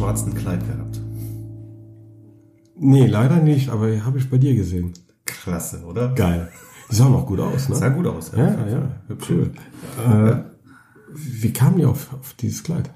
[0.00, 0.98] Schwarzen Kleid gehabt?
[2.74, 4.94] Nee, leider nicht, aber habe ich bei dir gesehen.
[5.26, 6.14] Klasse, oder?
[6.14, 6.48] Geil.
[6.90, 7.76] Die sah noch gut aus, ne?
[7.76, 8.32] Sah gut aus.
[8.34, 8.90] Ja, ja,
[9.28, 9.50] cool.
[10.02, 10.36] Äh,
[11.14, 12.90] wie kam die auf, auf dieses Kleid?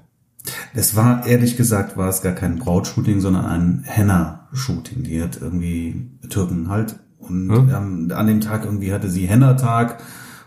[0.73, 5.03] Es war, ehrlich gesagt, war es gar kein Brautshooting, sondern ein Henna-Shooting.
[5.03, 6.95] Die hat irgendwie Türken halt.
[7.19, 7.69] Und Hm?
[7.69, 10.01] ähm, an dem Tag irgendwie hatte sie Henna-Tag.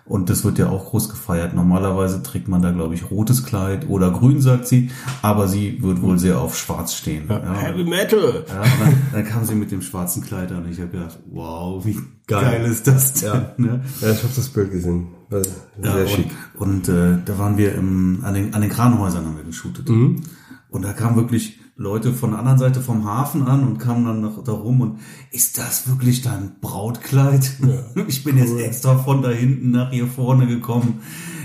[0.09, 1.55] Und das wird ja auch groß gefeiert.
[1.55, 4.91] Normalerweise trägt man da, glaube ich, rotes Kleid oder grün, sagt sie.
[5.21, 7.27] Aber sie wird wohl sehr auf schwarz stehen.
[7.29, 8.45] Ja, Heavy Metal!
[8.49, 11.19] Ja, und dann, dann kam sie mit dem schwarzen Kleid an und ich habe gedacht,
[11.31, 12.65] wow, wie geil, Geil.
[12.65, 13.29] ist das denn?
[13.33, 13.55] Ja.
[13.59, 13.81] Ne?
[14.01, 15.09] Ja, ich habe das Bild gesehen.
[15.29, 15.43] War
[15.83, 16.31] Ja, Sehr und, schick.
[16.57, 19.89] Und äh, da waren wir im, an, den, an den Kranhäusern haben wir geshootet.
[19.91, 20.23] Mhm.
[20.71, 24.21] Und da kamen wirklich Leute von der anderen Seite vom Hafen an und kamen dann
[24.21, 24.99] noch da rum und
[25.31, 27.53] ist das wirklich dein Brautkleid?
[28.09, 31.01] ich bin jetzt extra von da hinten nach hier vorne gekommen.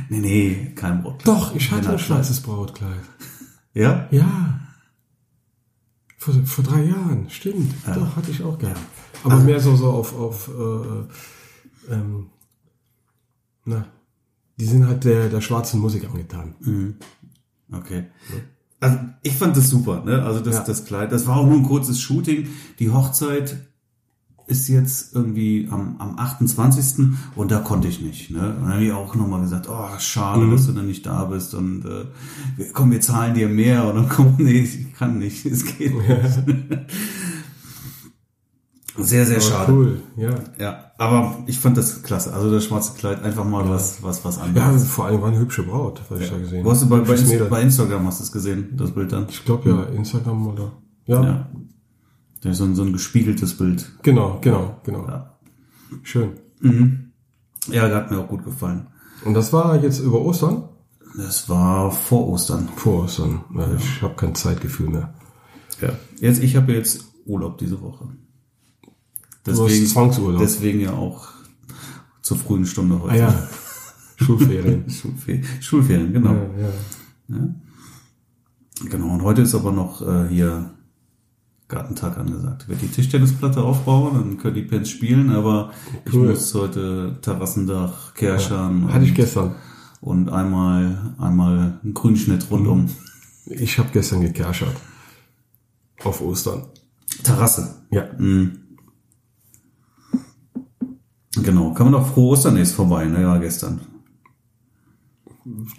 [0.10, 1.28] Nee, nee, kein Brautkleid.
[1.28, 3.04] Doch, ich hatte ein schwarzes Brautkleid.
[3.76, 4.08] Ja?
[4.10, 4.60] Ja.
[6.18, 7.72] Vor, vor drei Jahren, stimmt.
[7.86, 8.80] Doch, hatte ich auch gerne.
[9.24, 12.32] Aber mehr so, so auf, auf äh, ähm,
[13.66, 13.86] na,
[14.58, 16.56] die sind halt der, der schwarzen Musik angetan.
[17.72, 18.06] Okay.
[18.84, 20.24] Also ich fand das super, ne?
[20.24, 20.64] Also das, Ja.
[20.66, 22.48] das Kleid, das war auch nur ein kurzes Shooting.
[22.80, 23.56] Die Hochzeit
[24.46, 27.08] ist jetzt irgendwie am, am 28.
[27.38, 28.30] und da konnte ich nicht.
[28.30, 28.40] Ne?
[28.56, 31.54] Und dann habe ich auch nochmal gesagt, oh, schade, dass du dann nicht da bist
[31.56, 32.06] und äh,
[32.58, 35.94] wir, komm, wir zahlen dir mehr und dann komm, nee, ich kann nicht, es geht
[35.96, 36.40] nicht.
[38.98, 39.72] Sehr, sehr Aber schade.
[39.74, 40.30] Cool, ja.
[40.60, 42.34] Ja, aber ich fand das klasse.
[42.34, 44.88] Also das schwarze Kleid einfach mal was, was, was Ja, anderes.
[44.88, 47.16] vor allem war eine hübsche Braut, was ich da gesehen Wo hast du bei, bei,
[47.16, 49.28] Inst- bei Instagram hast du es gesehen, das Bild dann?
[49.30, 50.72] Ich glaube ja, Instagram oder.
[51.06, 51.50] Ja, Ja.
[52.42, 53.90] Das ist so ein, so ein gespiegeltes Bild.
[54.04, 55.08] genau, genau, genau.
[55.08, 55.38] Ja.
[56.04, 56.32] Schön.
[57.70, 58.88] Ja, der hat mir auch gut gefallen.
[59.26, 60.68] Und das war jetzt über Ostern?
[61.16, 62.68] Das war vor Ostern.
[62.76, 63.44] Vor Ostern.
[63.56, 65.14] Ja, Ich habe kein Zeitgefühl mehr.
[65.82, 65.90] Ja.
[66.20, 68.10] Jetzt, ich habe jetzt Urlaub diese Woche.
[69.48, 70.42] Hast Zwangsurlaub.
[70.42, 71.28] Deswegen ja auch
[72.22, 73.14] zur frühen Stunde heute.
[73.14, 73.50] Ah ja,
[74.18, 74.90] Schulferien.
[74.90, 76.34] Schulferien, Schulferien, genau.
[76.34, 76.70] ja,
[77.30, 77.50] ja.
[78.90, 79.14] Genau.
[79.14, 80.72] Und heute ist aber noch äh, hier
[81.68, 82.64] Gartentag angesagt.
[82.64, 85.72] Ich werde die Tischtennisplatte aufbauen, dann können die Pens spielen, aber
[86.06, 86.30] ich Cool.
[86.30, 89.56] muss heute Terrassendach, Kerschern Hatte ich gestern.
[90.02, 92.88] und einmal, einmal einen Grünschnitt rundum.
[93.46, 94.76] Ich habe gestern gekerschert.
[96.04, 96.64] Auf Ostern.
[97.24, 97.76] Terrasse.
[97.92, 98.04] Ja.
[101.36, 101.74] Genau.
[101.74, 103.22] Kann man doch frohe Ostern ist vorbei, ne?
[103.22, 103.82] Ja, gestern.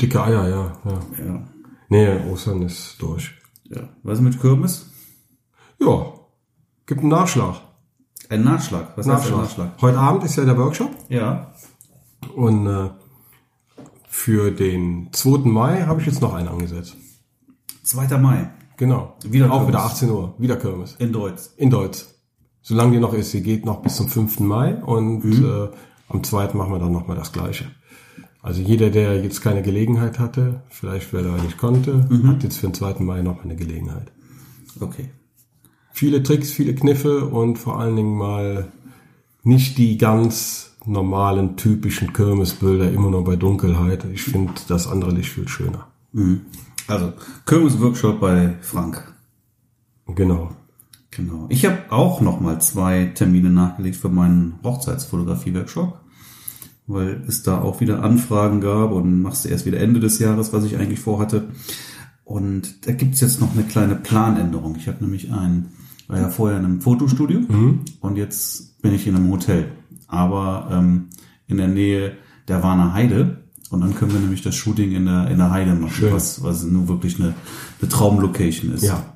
[0.01, 0.73] Dicke Eier, ja.
[0.85, 1.25] ja.
[1.25, 1.43] Ja.
[1.89, 3.33] Nee, Ostern ist durch.
[3.65, 3.89] ja.
[4.03, 4.87] Was ist mit Kürbis?
[5.81, 6.13] Ja.
[6.87, 7.61] Gibt einen Nachschlag.
[8.29, 8.97] Ein Nachschlag.
[8.97, 9.81] Was heißt ein Nachschlag?
[9.81, 10.91] Heute Abend ist ja der Workshop.
[11.09, 11.53] Ja.
[12.35, 12.91] Und äh,
[14.09, 15.49] für den 2.
[15.49, 16.97] Mai habe ich jetzt noch einen angesetzt.
[17.85, 18.19] 2.
[18.19, 18.51] Mai.
[18.77, 19.17] Genau.
[19.25, 19.69] Wieder Auch Kirmes.
[19.69, 20.35] wieder wieder 18 Uhr.
[20.39, 20.97] Wieder Kirmes.
[20.99, 21.43] In Deutsch.
[21.57, 22.05] In Deutsch.
[22.67, 23.31] Solange die noch ist.
[23.31, 24.41] Sie geht noch bis zum 5.
[24.41, 25.69] Mai und äh,
[26.09, 26.55] am 2.
[26.55, 27.67] machen wir dann nochmal das Gleiche.
[28.41, 32.67] Also jeder, der jetzt keine Gelegenheit hatte, vielleicht wer da nicht konnte, hat jetzt für
[32.67, 33.01] den 2.
[33.01, 34.13] Mai noch eine Gelegenheit.
[34.81, 35.11] Okay.
[35.93, 38.73] Viele Tricks, viele Kniffe und vor allen Dingen mal
[39.43, 44.07] nicht die ganz normalen, typischen Kirmesbilder immer nur bei Dunkelheit.
[44.13, 45.87] Ich finde das andere Licht viel schöner.
[46.89, 47.13] Also,
[47.47, 49.15] Kirmes-Workshop bei Frank.
[50.07, 50.51] Genau.
[51.17, 51.47] Genau.
[51.49, 56.01] Ich habe auch noch mal zwei Termine nachgelegt für meinen Hochzeitsfotografie-Workshop,
[56.87, 60.53] weil es da auch wieder Anfragen gab und machst du erst wieder Ende des Jahres,
[60.53, 61.49] was ich eigentlich vorhatte.
[62.25, 64.77] Und da gibt's jetzt noch eine kleine Planänderung.
[64.77, 65.69] Ich habe nämlich ein,
[66.09, 67.41] war ja vorher in einem Fotostudio
[68.01, 69.69] und jetzt bin ich in einem Hotel,
[70.09, 71.09] aber ähm,
[71.47, 72.17] in der Nähe
[72.49, 73.45] der Warner Heide.
[73.71, 76.13] Und dann können wir nämlich das Shooting in der, in der Heide machen, Schön.
[76.13, 77.35] was, was nur wirklich eine,
[77.81, 78.85] eine Traumlocation ist.
[78.85, 79.14] Ja.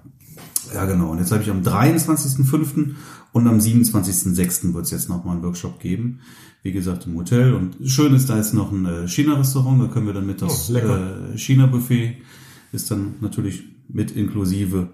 [0.74, 1.10] Ja, genau.
[1.10, 2.94] Und jetzt habe ich am 23.05.
[3.32, 4.74] und am 27.06.
[4.74, 6.20] wird es jetzt nochmal einen Workshop geben.
[6.62, 7.54] Wie gesagt, im Hotel.
[7.54, 9.82] Und schön ist, da ist noch ein äh, China-Restaurant.
[9.82, 12.16] Da können wir dann mit das Oh, äh, China-Buffet
[12.72, 14.88] ist dann natürlich mit inklusive.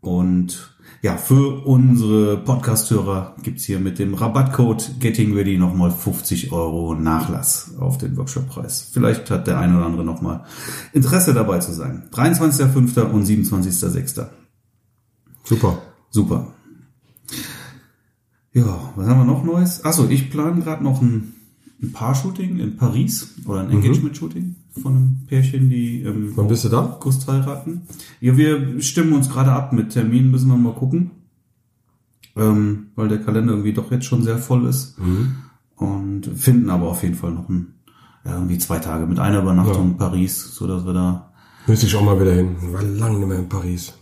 [0.00, 6.94] Und ja, für unsere Podcast-Hörer gibt's hier mit dem Rabattcode Getting Ready nochmal 50 Euro
[6.94, 8.90] Nachlass auf den Workshoppreis.
[8.92, 10.44] Vielleicht hat der eine oder andere nochmal
[10.92, 12.08] Interesse dabei zu sein.
[12.12, 13.02] 23.05.
[13.10, 14.26] und 27.06.
[15.48, 15.80] Super.
[16.10, 16.52] Super.
[18.52, 19.82] Ja, was haben wir noch Neues?
[19.82, 21.34] Achso, ich plane gerade noch ein,
[21.82, 26.68] ein Paar-Shooting in Paris oder ein Engagement-Shooting von einem Pärchen, die im Wann bist du
[26.68, 26.96] da?
[26.96, 27.82] August heiraten.
[28.20, 31.12] Ja, wir stimmen uns gerade ab mit Terminen, müssen wir mal gucken.
[32.36, 34.98] Ähm, weil der Kalender irgendwie doch jetzt schon sehr voll ist.
[35.76, 37.74] Und finden aber auf jeden Fall noch ein,
[38.24, 41.32] ja, irgendwie zwei Tage mit einer Übernachtung in Paris, so dass wir da
[41.66, 42.56] Müsste ich auch mal wieder hin.
[42.72, 43.92] War lange nicht mehr in Paris.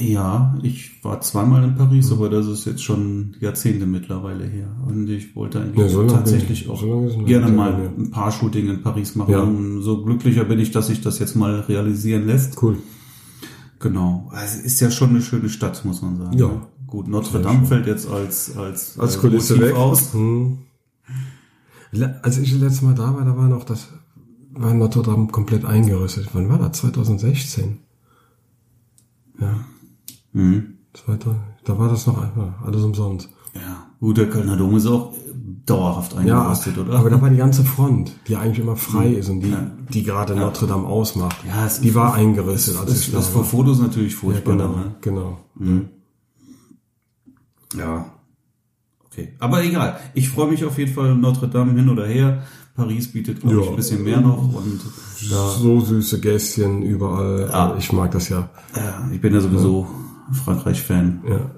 [0.00, 4.68] Ja, ich war zweimal in Paris, aber das ist jetzt schon Jahrzehnte mittlerweile her.
[4.86, 8.82] Und ich wollte eigentlich Ja, so tatsächlich auch so gerne mal ein paar Shooting in
[8.82, 9.32] Paris machen.
[9.32, 9.82] Ja.
[9.82, 12.62] So glücklicher bin ich, dass sich das jetzt mal realisieren lässt.
[12.62, 12.78] Cool.
[13.80, 14.28] Genau.
[14.30, 16.38] Also es ist ja schon eine schöne Stadt, muss man sagen.
[16.38, 16.66] Ja.
[16.86, 19.76] Gut, Notre Dame fällt jetzt als als, Als äh, Kulisse Motiv weg.
[19.76, 20.14] aus.
[20.14, 20.58] Hm.
[22.22, 23.88] Als ich das letzte Mal da war, da war noch das,
[24.52, 26.28] war Notre Dame komplett eingerüstet.
[26.32, 26.78] Wann war das?
[26.78, 27.78] 2016.
[29.40, 29.64] Ja.
[30.38, 30.74] Mhm.
[30.94, 33.28] 2000, da war das noch einfach alles umsonst.
[33.54, 33.86] Ja.
[34.00, 35.12] Gut, der Kölner Dom ist auch
[35.66, 36.94] dauerhaft Ja, eingerostet, oder?
[36.98, 39.70] aber da war die ganze Front, die eigentlich immer frei ist und die, Ja.
[39.92, 41.36] die gerade Notre Dame ausmacht.
[41.46, 43.44] Ja, es- die war eingerüstet, als das ist für war.
[43.44, 44.52] Fotos natürlich Ja, furchtbar.
[44.56, 44.94] genau, dann, ne?
[45.00, 45.38] genau.
[47.76, 48.06] Ja.
[49.06, 49.34] Okay.
[49.40, 49.98] Aber egal.
[50.14, 52.42] Ich freue mich auf jeden Fall Notre Dame hin oder her.
[52.74, 53.70] Paris bietet, glaube ich, Ja.
[53.70, 54.54] ein bisschen mehr noch.
[54.54, 54.80] Und
[55.28, 57.48] ja, So süße Gästchen überall.
[57.50, 57.76] Ja.
[57.76, 58.48] Ich mag das ja.
[58.76, 59.86] ja, ich bin ja sowieso
[60.32, 61.22] Frankreich-Fan.
[61.28, 61.50] ja.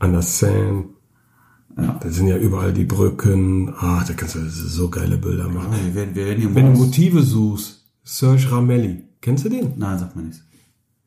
[0.00, 0.84] An der Seine.
[1.76, 1.98] Ja.
[2.00, 3.72] Da sind ja überall die Brücken.
[3.78, 5.72] Ah, da kannst du so geile Bilder machen.
[5.84, 6.78] Wir werden, wir werden Wenn du.
[6.78, 9.04] Motive suchst, Serge Ramelli.
[9.20, 9.72] Kennst du den?
[9.76, 10.42] Nein, sag mir nichts.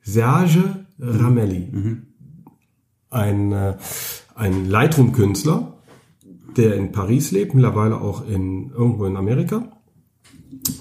[0.01, 1.69] Serge Ramelli.
[1.71, 2.01] Mhm.
[3.09, 3.77] Ein, äh,
[4.35, 5.77] ein Lightroom-Künstler,
[6.57, 9.71] der in Paris lebt, mittlerweile auch in, irgendwo in Amerika.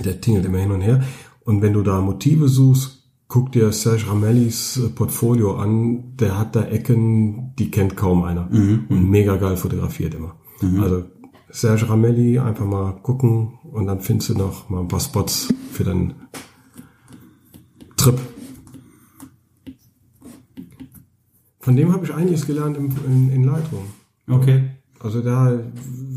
[0.04, 1.02] Der tingelt immer hin und her.
[1.44, 3.00] Und wenn du da Motive suchst,
[3.31, 6.17] guck dir Serge Ramellis äh, Portfolio an.
[6.17, 8.50] Der hat da Ecken, die kennt kaum einer.
[8.91, 10.37] Und mega geil fotografiert immer.
[10.82, 11.05] Also
[11.49, 15.85] Serge Ramelli einfach mal gucken und dann findest du noch mal ein paar Spots für
[15.85, 16.15] deinen
[17.97, 18.19] Trip.
[21.61, 23.85] Von dem habe ich einiges gelernt im, in, in Lightroom.
[24.29, 24.71] Okay.
[24.99, 25.65] Also der,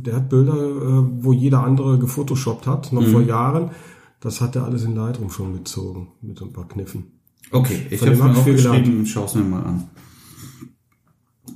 [0.06, 3.72] der hat Bilder, äh, wo jeder andere gefotoshoppt hat, noch vor Jahren.
[4.24, 7.20] Das hat er alles in Lightroom schon gezogen, mit so ein paar Kniffen.
[7.52, 9.84] Okay, ich habe mir viel aufgeschrieben, schau es mir mal an.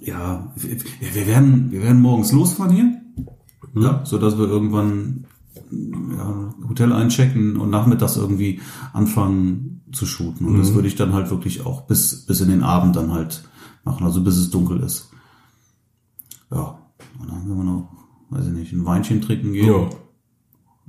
[0.02, 3.02] Ja, wir, wir werden, wir werden morgens losfahren hier,
[3.74, 5.28] ja, so dass wir irgendwann
[5.72, 8.60] ja, Hotel einchecken und nachmittags irgendwie
[8.92, 10.46] anfangen zu shooten.
[10.46, 13.48] Und das würde ich dann halt wirklich auch bis bis in den Abend dann halt
[13.86, 15.10] machen, also bis es dunkel ist.
[16.52, 16.80] Ja,
[17.18, 17.90] und dann können wir noch,
[18.30, 19.90] weiß ich nicht, ein Weinchen trinken gehen, Ja.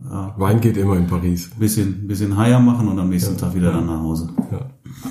[0.00, 1.50] Wein geht immer in Paris.
[1.58, 4.32] bisschen bisschen Haier machen und am nächsten Tag wieder dann nach Hause.
[4.50, 4.70] Ja.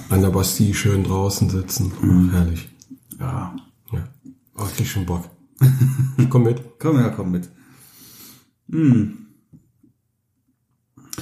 [0.09, 1.91] An der Bastille schön draußen sitzen.
[2.01, 2.69] Ach, herrlich.
[3.19, 3.55] Ja,
[3.91, 4.07] Ja.
[4.55, 5.25] Oh, ich krieg schon Bock.
[6.29, 6.61] Komm mit.
[6.79, 7.49] Komm, ja, komm mit.
[8.71, 9.27] Hm.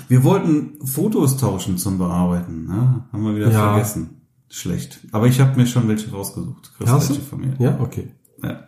[0.08, 2.66] Wir wollten Fotos tauschen zum Bearbeiten.
[2.66, 3.06] Ne?
[3.12, 3.72] Haben wir wieder Ja.
[3.74, 4.22] vergessen.
[4.50, 5.00] Schlecht.
[5.12, 6.72] Aber ich habe mir schon welche rausgesucht.
[6.86, 7.16] Hast du?
[7.16, 7.56] von mir.
[7.60, 8.14] Ja, okay.
[8.44, 8.68] Ja,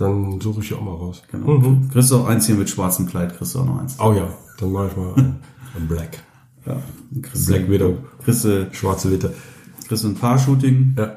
[0.00, 1.22] Dann suche ich ja auch mal raus.
[1.30, 1.60] genau.
[1.92, 3.96] Kriegst du auch eins hier mit schwarzem Kleid, kriegst du auch noch eins.
[4.00, 5.36] Oh ja, dann mache ich mal ein,
[5.76, 6.18] ein Black.
[6.66, 6.76] Ja.
[7.20, 7.98] Kriegst Black du, Widow.
[8.24, 9.34] Kriegst du, Schwarze Witte.
[9.86, 10.94] kriegst du ein Paar-Shooting.
[10.98, 11.16] Ja.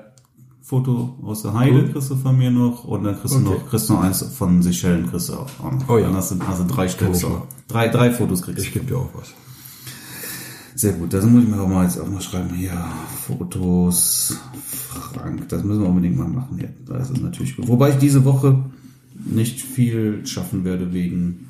[0.62, 3.50] Foto aus der Heide kriegst du von mir noch und dann kriegst du Okay.
[3.60, 5.48] noch, kriegst du noch eins von Seychellen kriegst du auch.
[5.88, 6.08] Oh ja.
[6.08, 7.10] Dann hast du, hast du drei Stück.
[7.68, 8.64] Drei, drei Fotos kriegst du.
[8.68, 9.34] Ich gebe dir auch was.
[10.76, 12.50] Sehr gut, das muss ich mir auch mal jetzt auch mal schreiben.
[12.60, 12.92] Ja,
[13.28, 14.38] Fotos,
[15.14, 16.58] Frank, das müssen wir unbedingt mal machen.
[16.60, 17.68] Ja, das ist natürlich gut.
[17.68, 18.64] Wobei ich diese Woche
[19.26, 21.48] nicht viel schaffen werde wegen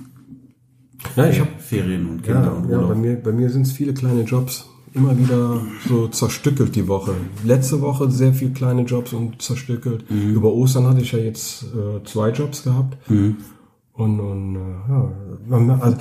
[1.15, 2.97] Ja, ich habe Ferien und Kinder ja, und ja, bei Urlaub.
[2.97, 4.65] mir, bei mir sind es viele kleine Jobs.
[4.93, 7.15] Immer wieder so zerstückelt die Woche.
[7.43, 10.05] Letzte Woche sehr viel kleine Jobs und zerstückelt.
[10.09, 12.97] Über Ostern hatte ich ja jetzt äh, zwei Jobs gehabt.
[13.09, 15.97] Und, und äh, ja, also,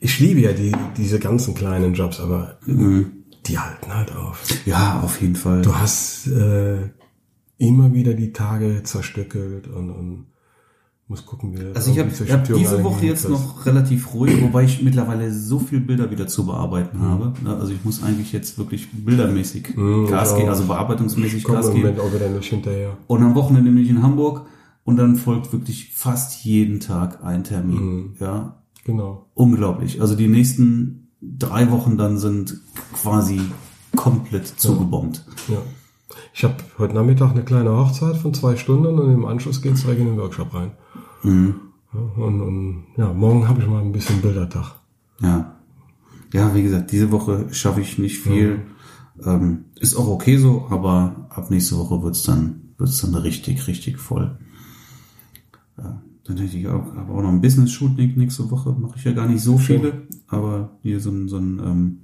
[0.00, 4.44] ich liebe ja die, diese ganzen kleinen Jobs, aber die halten halt auf.
[4.66, 5.62] Ja, auf jeden Fall.
[5.62, 6.90] Du hast äh,
[7.58, 10.26] immer wieder die Tage zerstückelt und, und
[11.08, 13.28] musst gucken, wie Also ich habe hab diese Woche jetzt hinkriegst.
[13.30, 17.32] noch relativ ruhig, wobei ich mittlerweile so viel Bilder wieder zu bearbeiten habe.
[17.42, 19.74] Ne, Also ich muss eigentlich jetzt wirklich bildermäßig
[20.08, 21.80] Gas ich geben, also bearbeitungsmäßig Gas geben.
[21.80, 22.96] Moment auch wieder nicht hinterher.
[23.06, 24.46] Und am Wochenende bin ich in Hamburg
[24.84, 28.14] und dann folgt wirklich fast jeden Tag ein Termin.
[28.20, 29.26] Ja, Genau.
[29.34, 30.00] unglaublich.
[30.00, 32.58] Also die nächsten drei Wochen dann sind
[32.94, 33.40] quasi
[33.96, 35.24] komplett zugebombt.
[35.48, 35.58] Ja.
[36.32, 40.00] Ich habe heute Nachmittag eine kleine Hochzeit von zwei Stunden und im Anschluss geht's direkt
[40.00, 40.70] in den Workshop rein.
[41.22, 41.54] Mhm.
[41.92, 44.76] Ja, und, und ja, morgen habe ich mal ein bisschen Bildertag.
[45.20, 45.54] Ja.
[46.32, 48.66] Ja, wie gesagt, diese Woche schaffe ich nicht viel.
[49.24, 53.98] Ähm, ist auch okay so, aber ab nächste Woche wird's dann, wird's dann richtig, richtig
[53.98, 54.38] voll.
[55.78, 58.72] Ja, dann hätte ich auch, aber auch noch ein Business-Shooting nächste Woche.
[58.78, 61.98] Mache ich ja gar nicht so viele, aber hier so ein, so ein ähm,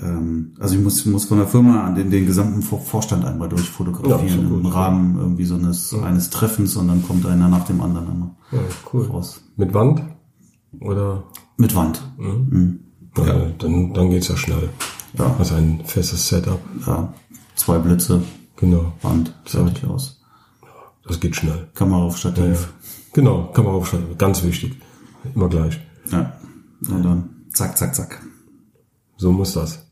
[0.00, 3.48] ähm, also ich muss, muss von der Firma an den, den gesamten Vor- Vorstand einmal
[3.48, 4.78] Ja, durchfotografieren doch im gut, ja.
[4.78, 8.58] Rahmen irgendwie so eines, eines Treffens und dann kommt einer nach dem anderen einmal Ja,
[8.92, 9.06] cool.
[9.06, 9.40] raus.
[9.56, 10.02] Mit Wand?
[10.80, 11.24] Oder?
[11.56, 12.00] Mit Wand.
[12.18, 12.80] Mhm.
[13.16, 14.68] Äh, Dann, dann geht's ja schnell.
[15.14, 15.34] Ja.
[15.38, 16.60] Also ein festes Setup.
[16.86, 17.12] Ja,
[17.56, 18.22] zwei Blitze,
[18.56, 18.92] Genau.
[19.02, 20.20] Band, fertig aus.
[21.06, 21.68] Das geht schnell.
[21.74, 22.72] Kamera auf Stativ.
[23.14, 24.18] Genau, kann man aufschreiben.
[24.18, 24.76] Ganz wichtig.
[25.34, 25.80] Immer gleich.
[26.12, 26.34] Ja.
[26.90, 28.20] Und dann zack, zack, zack.
[29.18, 29.86] So muss das.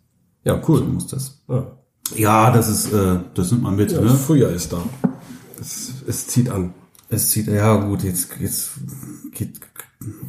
[0.45, 0.81] Ja, cool.
[0.85, 1.43] Muss das.
[1.49, 1.67] Ja.
[2.15, 4.07] Ja, das ist, äh, das nimmt man mit, Ja, ne?
[4.07, 4.79] Das Frühjahr ist da.
[5.61, 6.73] Es, es zieht an.
[7.09, 8.71] Es sieht, ja gut, jetzt, jetzt
[9.33, 9.61] geht,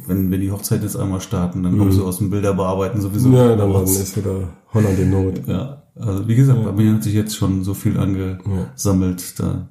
[0.06, 3.28] wenn, wenn die Hochzeit jetzt einmal starten, dann kommst du aus dem Bilderbearbeiten sowieso.
[3.28, 3.34] Mhm.
[3.34, 3.96] Ja, dann, raus.
[3.96, 5.46] ist wieder Holland in Not.
[5.46, 9.38] Ja, also wie gesagt, bei mir hat sich jetzt schon so viel angesammelt.
[9.40, 9.68] Da,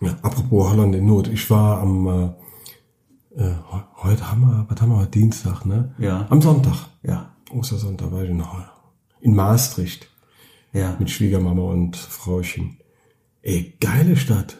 [0.00, 1.28] Ja, apropos Holland in Not.
[1.28, 2.24] Ich war am, äh,
[3.40, 5.10] äh, he- heute haben wir, was haben wir, heute?
[5.10, 5.94] Dienstag, ne?
[5.98, 6.26] Ja.
[6.30, 6.76] Am Sonntag.
[7.02, 8.58] ja, Ostersonntag war ich noch
[9.20, 10.08] in Maastricht
[10.72, 12.78] ja, mit Schwiegermama und Frauchen.
[13.42, 14.58] Ey, geile Stadt.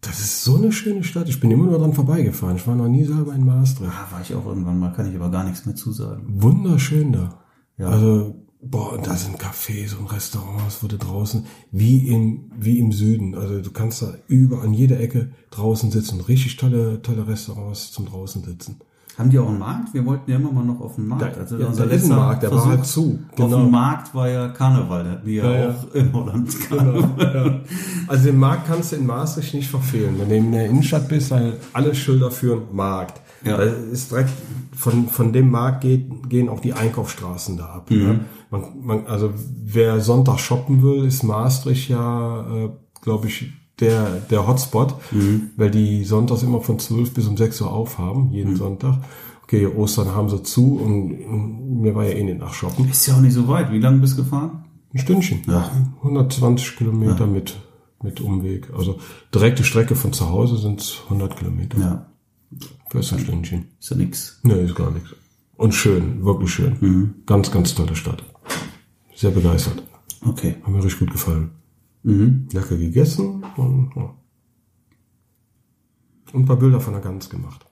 [0.00, 1.28] Das ist so eine schöne Stadt.
[1.28, 2.56] Ich bin immer nur dran vorbeigefahren.
[2.56, 3.92] Ich war noch nie selber in Maastricht.
[3.92, 6.24] Ah, war ich auch irgendwann mal, kann ich aber gar nichts mehr zusagen.
[6.42, 7.40] Wunderschön da.
[7.76, 7.88] Ja.
[7.88, 12.92] Also, boah, und da sind Cafés und Restaurants, wo du draußen, wie im, wie im
[12.92, 13.34] Süden.
[13.34, 16.20] Also du kannst da über an jeder Ecke draußen sitzen.
[16.20, 18.80] Richtig tolle, tolle Restaurants zum draußen sitzen.
[19.18, 19.94] Haben die auch einen Markt?
[19.94, 21.38] Wir wollten ja immer mal noch auf den Markt.
[21.38, 23.18] Also ja, unser letzter Markt, der war Versuch halt zu.
[23.30, 23.62] Auf Genau.
[23.62, 25.70] dem Markt war ja Karneval, da hatten die ja, Ja, ja.
[25.70, 27.34] auch in Holland Karneval.
[27.34, 27.60] ja.
[28.08, 30.16] Also den Markt kannst du in Maastricht nicht verfehlen.
[30.18, 33.20] Wenn du in der Innenstadt bist, weil alle Schilder führen Markt.
[33.42, 33.56] Ja.
[33.56, 34.30] Da ist direkt
[34.74, 37.90] von, von dem Markt geht, gehen auch die Einkaufsstraßen da ab.
[37.90, 38.20] Ne?
[38.50, 39.30] Man, man, also
[39.64, 42.70] wer Sonntag shoppen will, ist Maastricht ja, äh,
[43.02, 44.94] glaube ich, der, der Hotspot,
[45.56, 48.98] weil die sonntags immer von 12 bis um 6 Uhr aufhaben, jeden Sonntag.
[49.42, 52.88] Okay, Ostern haben sie zu und, mir war ja eh nicht nach shoppen.
[52.88, 53.70] Ist ja auch nicht so weit.
[53.70, 54.64] Wie lange bist du gefahren?
[54.92, 55.42] Ein Stündchen.
[55.46, 55.70] Ja.
[56.02, 57.56] 120 Kilometer mit,
[58.02, 58.70] mit Umweg.
[58.76, 58.98] Also
[59.34, 61.78] direkte Strecke von zu Hause sind 100 Kilometer.
[61.78, 62.06] Ja,
[62.90, 63.66] Für ein Stündchen.
[63.78, 64.40] ist ja nix.
[64.42, 65.10] Nee, ist gar nichts.
[65.56, 66.76] Und schön, wirklich schön.
[66.80, 67.14] Mhm.
[67.26, 68.22] Ganz, ganz tolle Stadt.
[69.14, 69.82] Sehr begeistert.
[70.26, 70.56] Okay.
[70.62, 71.50] Hat mir richtig gut gefallen.
[72.06, 72.46] Mhm.
[72.52, 74.14] Lecker gegessen und, ja.
[76.32, 77.66] und ein paar Bilder von der Gans gemacht.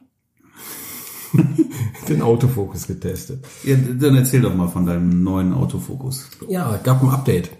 [2.09, 3.47] Den Autofokus getestet.
[3.63, 6.29] Ja, dann erzähl doch mal von deinem neuen Autofokus.
[6.49, 7.51] Ja, gab ein Update.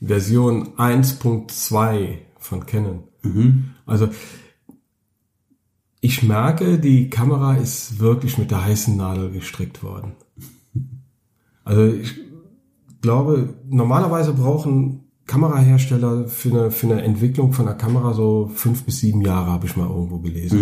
[0.00, 3.04] Version 1.2 von Canon.
[3.86, 4.08] Also
[6.00, 10.16] ich merke, die Kamera ist wirklich mit der heißen Nadel gestrickt worden.
[11.64, 12.16] Also ich
[13.00, 18.98] glaube, normalerweise brauchen Kamerahersteller für eine, für eine Entwicklung von der Kamera so fünf bis
[18.98, 20.58] sieben Jahre, habe ich mal irgendwo gelesen.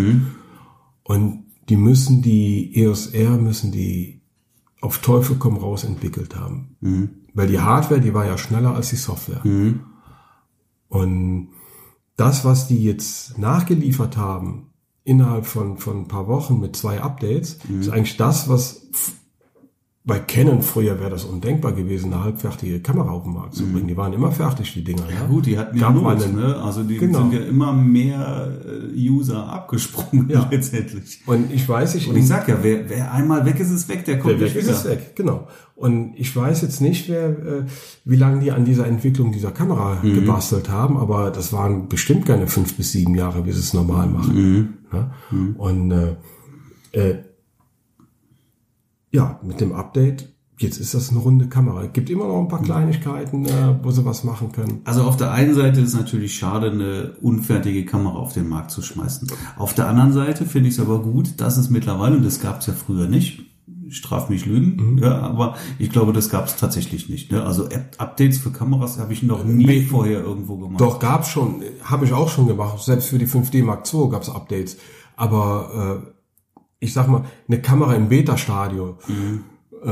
[1.04, 4.20] Und die müssen die EOS R müssen die
[4.82, 6.76] auf Teufel komm raus entwickelt haben.
[7.32, 9.40] Weil die Hardware, die war ja schneller als die Software.
[10.88, 11.49] Und
[12.16, 14.70] das, was die jetzt nachgeliefert haben,
[15.04, 18.88] innerhalb von, von ein paar Wochen mit zwei Updates, ist eigentlich das, was
[20.08, 23.88] bei Canon früher wäre das undenkbar gewesen, eine halbfertige Kamera auf den Markt zu bringen.
[23.88, 25.02] Die waren immer fertig, die Dinger.
[25.12, 26.56] Ja gut, die hatten ja Not, mal einen- ne?
[26.62, 27.18] Also die Genau.
[27.22, 28.52] sind ja immer mehr
[28.94, 30.46] äh, User abgesprungen Ja.
[30.50, 31.22] letztendlich.
[31.26, 34.04] Und ich weiß, ich, Und ich sag ja, wer, wer einmal weg ist, ist weg,
[34.04, 35.48] der kommt Der weg ist es weg, genau.
[35.75, 37.62] Und ich weiß jetzt nicht, wer, äh,
[38.04, 40.14] wie lange die an dieser Entwicklung dieser Kamera Mhm.
[40.14, 44.06] gebastelt haben, aber das waren bestimmt keine fünf bis sieben Jahre, wie sie es normal
[44.06, 44.34] machen.
[44.36, 44.68] Mhm.
[44.92, 45.54] Ne?
[45.58, 46.14] Und äh,
[46.92, 47.14] äh,
[49.16, 51.82] ja, mit dem Update, jetzt ist das eine runde Kamera.
[51.85, 54.80] Es gibt immer noch ein paar Kleinigkeiten, äh, wo sie was machen können.
[54.85, 58.70] Also auf der einen Seite ist es natürlich schade, eine unfertige Kamera auf den Markt
[58.70, 59.28] zu schmeißen.
[59.56, 62.61] Auf der anderen Seite finde ich es aber gut, dass es mittlerweile, und das gab
[62.61, 63.42] es ja früher nicht,
[63.90, 64.99] straf mich Lügen, Mhm.
[64.99, 67.30] ja, aber ich glaube, das gab es tatsächlich nicht.
[67.30, 67.44] Ne?
[67.44, 69.82] Also App Updates für Kameras habe ich noch nie Nee.
[69.82, 70.80] vorher irgendwo gemacht.
[70.80, 72.82] Doch, gab's schon, habe ich auch schon gemacht.
[72.82, 74.76] Selbst für die 5D Mark II gab's Updates.
[75.16, 76.15] Aber äh,
[76.80, 78.97] ich sag mal, eine Kamera im Beta-Stadium
[79.83, 79.90] äh,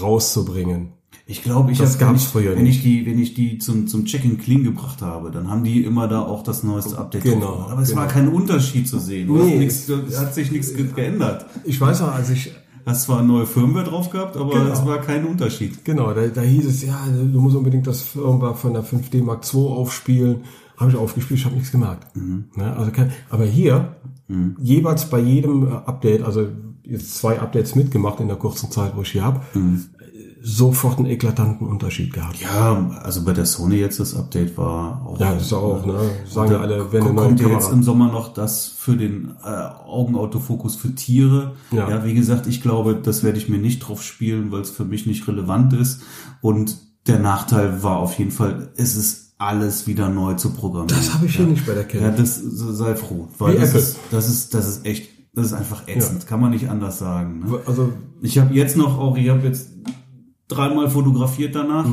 [0.00, 0.88] rauszubringen.
[1.26, 2.78] Ich glaube, ich Das habe, wenn gab's ich, früher wenn nicht.
[2.78, 6.06] ich die, wenn ich die zum zum Check-in Clean gebracht habe, dann haben die immer
[6.06, 7.70] da auch das neueste Update Genau, drauf.
[7.70, 8.02] Aber es genau.
[8.02, 9.32] war kein Unterschied zu sehen.
[9.32, 11.46] Nee, nichts, es hat sich nichts ge geändert.
[11.64, 12.52] Ich weiß noch, als ich,
[12.86, 14.70] Hast zwar neue Firmware drauf gehabt, aber Genau.
[14.70, 15.86] es war kein Unterschied.
[15.86, 19.42] genau, da, da hieß es, ja, du musst unbedingt das Firmware von der 5D Mark
[19.54, 20.42] II aufspielen.
[20.76, 22.14] Habe ich aufgespielt, ich habe nichts gemerkt.
[22.16, 22.46] Mhm.
[22.56, 22.90] Ne, also
[23.30, 23.96] aber hier,
[24.58, 26.48] jeweils bei jedem äh, Update, also
[26.82, 29.84] jetzt zwei Updates mitgemacht in der kurzen Zeit, wo ich hier habe, Mhm.
[30.42, 32.40] sofort einen eklatanten Unterschied gehabt.
[32.40, 35.18] Ja, also bei der Sony jetzt das Update war auch.
[35.18, 35.98] Ja, das ist auch, ne?
[36.28, 37.62] Sagen Da ja alle, wenn kommt kommt ja Kamera.
[37.62, 41.54] jetzt im Sommer noch das für den äh, Augenautofokus für Tiere.
[41.70, 41.88] Ja.
[41.88, 44.84] ja, wie gesagt, ich glaube, das werde ich mir nicht drauf spielen, weil es für
[44.84, 46.02] mich nicht relevant ist.
[46.42, 46.76] Und
[47.06, 50.88] der Nachteil war auf jeden Fall, es ist alles wieder neu zu programmieren.
[50.98, 51.38] Das habe ich ja.
[51.40, 52.16] hier nicht bei der Ja, Canon.
[52.16, 53.80] das sei froh, weil Wie das Apple.
[53.80, 57.40] ist, das ist, das ist echt Das ist einfach ätzend, kann man nicht anders sagen.
[57.40, 57.58] Ne?
[57.66, 59.70] Also Ich habe jetzt noch auch, ich habe jetzt
[60.48, 61.86] dreimal fotografiert danach,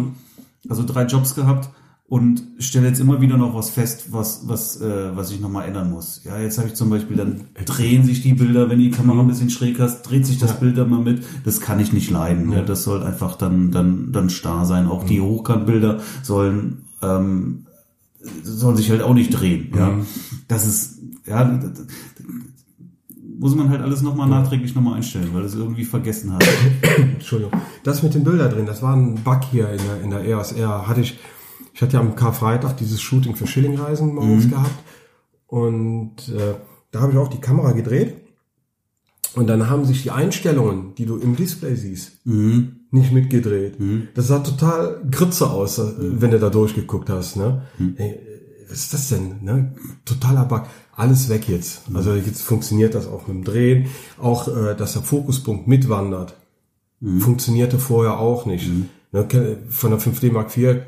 [0.69, 1.69] also drei Jobs gehabt
[2.07, 5.89] und stelle jetzt immer wieder noch was fest, was was äh, was ich nochmal ändern
[5.89, 6.21] muss.
[6.25, 9.27] Ja, jetzt habe ich zum Beispiel dann drehen sich die Bilder, wenn die Kamera ein
[9.27, 11.23] bisschen schräg hast, dreht sich das Bild dann mal mit.
[11.45, 12.49] Das kann ich nicht leiden.
[12.49, 12.63] Ne?
[12.65, 14.87] Das soll einfach dann dann dann starr sein.
[14.87, 17.65] Auch die Hochkantbilder sollen ähm,
[18.43, 19.71] sollen sich halt auch nicht drehen.
[19.75, 19.93] Ja,
[20.47, 21.87] das ist ja das- das-
[23.39, 26.43] muss man halt alles nochmal nachträglich nochmal einstellen, weil es irgendwie vergessen hat.
[26.97, 27.59] Entschuldigung.
[27.83, 30.87] Das mit den Bildern drin, das war ein Bug hier in der, in der ESR.
[30.87, 31.17] Hatte ich,
[31.73, 34.75] ich hatte ja am Karfreitag dieses Shooting für Schillingreisen morgens gehabt.
[35.47, 36.53] Und äh,
[36.91, 38.15] da habe ich auch die Kamera gedreht.
[39.33, 42.11] Und dann haben sich die Einstellungen, die du im Display siehst,
[42.91, 43.75] nicht mitgedreht.
[44.15, 47.37] Das sah total grütze aus, äh, wenn du da durchgeguckt hast.
[47.37, 47.63] Ne?
[47.97, 48.19] Hey,
[48.69, 49.35] was ist das denn?
[49.41, 49.73] Ne?
[50.05, 50.63] Totaler Bug.
[50.93, 51.83] Alles weg jetzt.
[51.93, 53.87] Also jetzt funktioniert das auch mit dem Drehen.
[54.19, 56.35] Auch, äh, dass der Fokuspunkt mitwandert.
[57.19, 58.69] Funktionierte vorher auch nicht.
[59.11, 60.81] Ne, ke- von der 5D Mark IV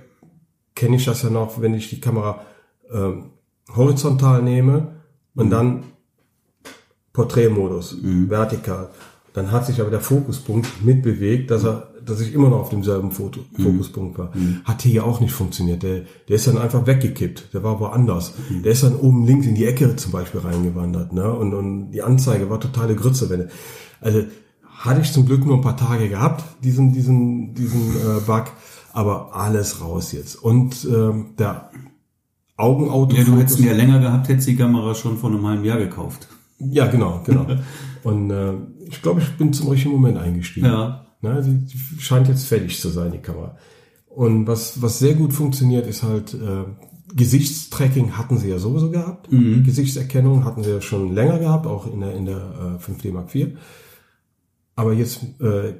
[0.75, 2.41] kenne ich das ja noch, wenn ich die Kamera
[2.91, 3.31] ähm,
[3.75, 4.95] horizontal nehme
[5.35, 5.83] und dann
[7.13, 8.89] Porträtmodus, vertikal.
[9.33, 13.11] Dann hat sich aber der Fokuspunkt mitbewegt, dass er, dass ich immer noch auf demselben
[13.11, 14.31] Foto, Fokuspunkt war.
[14.63, 15.81] Hat hier auch nicht funktioniert.
[15.81, 17.53] Der, der ist dann einfach weggekippt.
[17.53, 18.33] Der war woanders.
[18.63, 21.33] Der ist dann oben links in die Ecke zum Beispiel reingewandert, ne?
[21.33, 23.29] Und, und die Anzeige war totale Grütze.
[23.29, 23.47] Wenn,
[24.01, 24.23] also
[24.83, 28.45] hatte ich zum Glück nur ein paar Tage gehabt, diesen, diesen, diesen äh, Bug,
[28.91, 30.35] aber alles raus jetzt.
[30.35, 31.71] Und ähm, der
[32.57, 33.15] Augenauto.
[33.15, 35.79] Ja, du hättest ihn ja länger gehabt, hättest die Kamera schon vor einem halben Jahr
[35.79, 36.27] gekauft.
[36.59, 37.47] Ja, genau, genau.
[38.03, 38.53] Und äh,
[38.93, 40.67] ich glaube, ich bin zum richtigen Moment eingestiegen.
[40.67, 41.05] Ja.
[41.21, 43.57] Na, sie, sie scheint jetzt fertig zu sein, die Kamera.
[44.07, 46.65] Und was, was sehr gut funktioniert, ist halt äh,
[47.15, 49.29] Gesichtstracking hatten sie ja sowieso gehabt.
[49.63, 53.33] Gesichtserkennung hatten sie ja schon länger gehabt, auch in der, in der äh, 5D Mark
[53.33, 53.49] IV.
[54.75, 55.75] Aber jetzt, äh,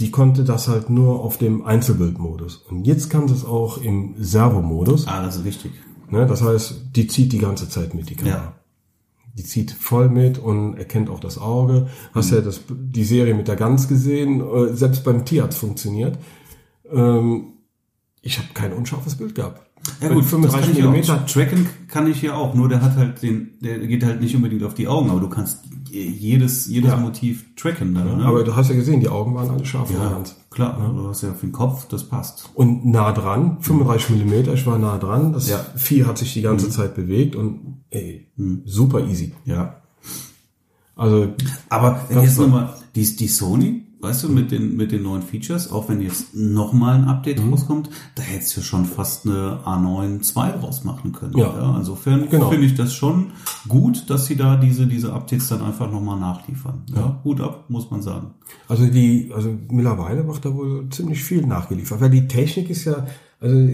[0.00, 2.56] die konnte das halt nur auf dem Einzelbildmodus.
[2.56, 5.06] Und jetzt kann sie es auch im Servo-Modus.
[5.06, 5.72] Ah, das ist wichtig.
[6.10, 6.26] Ne?
[6.26, 8.36] Das heißt, die zieht die ganze Zeit mit, die Kamera.
[8.36, 8.54] Ja.
[9.36, 11.88] Die zieht voll mit und erkennt auch das Auge.
[12.14, 14.40] Hast ja das, die Serie mit der Gans gesehen.
[14.40, 16.18] äh, Selbst beim Tier hat's funktioniert.
[16.90, 17.52] Ähm,
[18.22, 19.62] ich habe kein unscharfes Bild gehabt.
[20.00, 21.16] Ja gut, 35 35 Millimeter.
[21.16, 21.26] mm.
[21.26, 24.64] Tracken kann ich ja auch, nur der hat halt den, der geht halt nicht unbedingt
[24.64, 26.96] auf die Augen, aber du kannst jedes, jedes Ja.
[26.96, 28.24] Motiv tracken dann, ne?
[28.24, 31.08] Aber du hast ja gesehen, die Augen waren alle scharf in der ja, klar, du
[31.08, 32.50] hast ja für den Kopf, das passt.
[32.54, 35.32] Und nah dran, 35 Millimeter, ich war nah dran.
[35.32, 35.64] Das Ja.
[35.76, 38.26] Vieh hat sich die ganze Zeit bewegt und ey,
[38.64, 39.32] super easy.
[39.44, 39.82] Ja.
[40.94, 41.28] Also
[41.68, 45.70] Aber wenn jetzt nochmal, die, die Sony, weißt du, mit den, mit den neuen Features,
[45.70, 47.50] auch wenn jetzt nochmal ein Update Mhm.
[47.52, 51.36] rauskommt, da hättest du schon fast eine A9 II draus machen können.
[51.36, 51.76] Ja.
[51.78, 52.50] insofern Genau.
[52.50, 53.32] finde ich das schon
[53.68, 56.82] gut, dass sie da diese, diese Updates dann einfach nochmal nachliefern.
[56.94, 58.32] Ja, Hut ab, muss man sagen.
[58.68, 63.06] Also die, also mittlerweile macht da wohl ziemlich viel nachgeliefert, weil die Technik ist ja,
[63.40, 63.68] also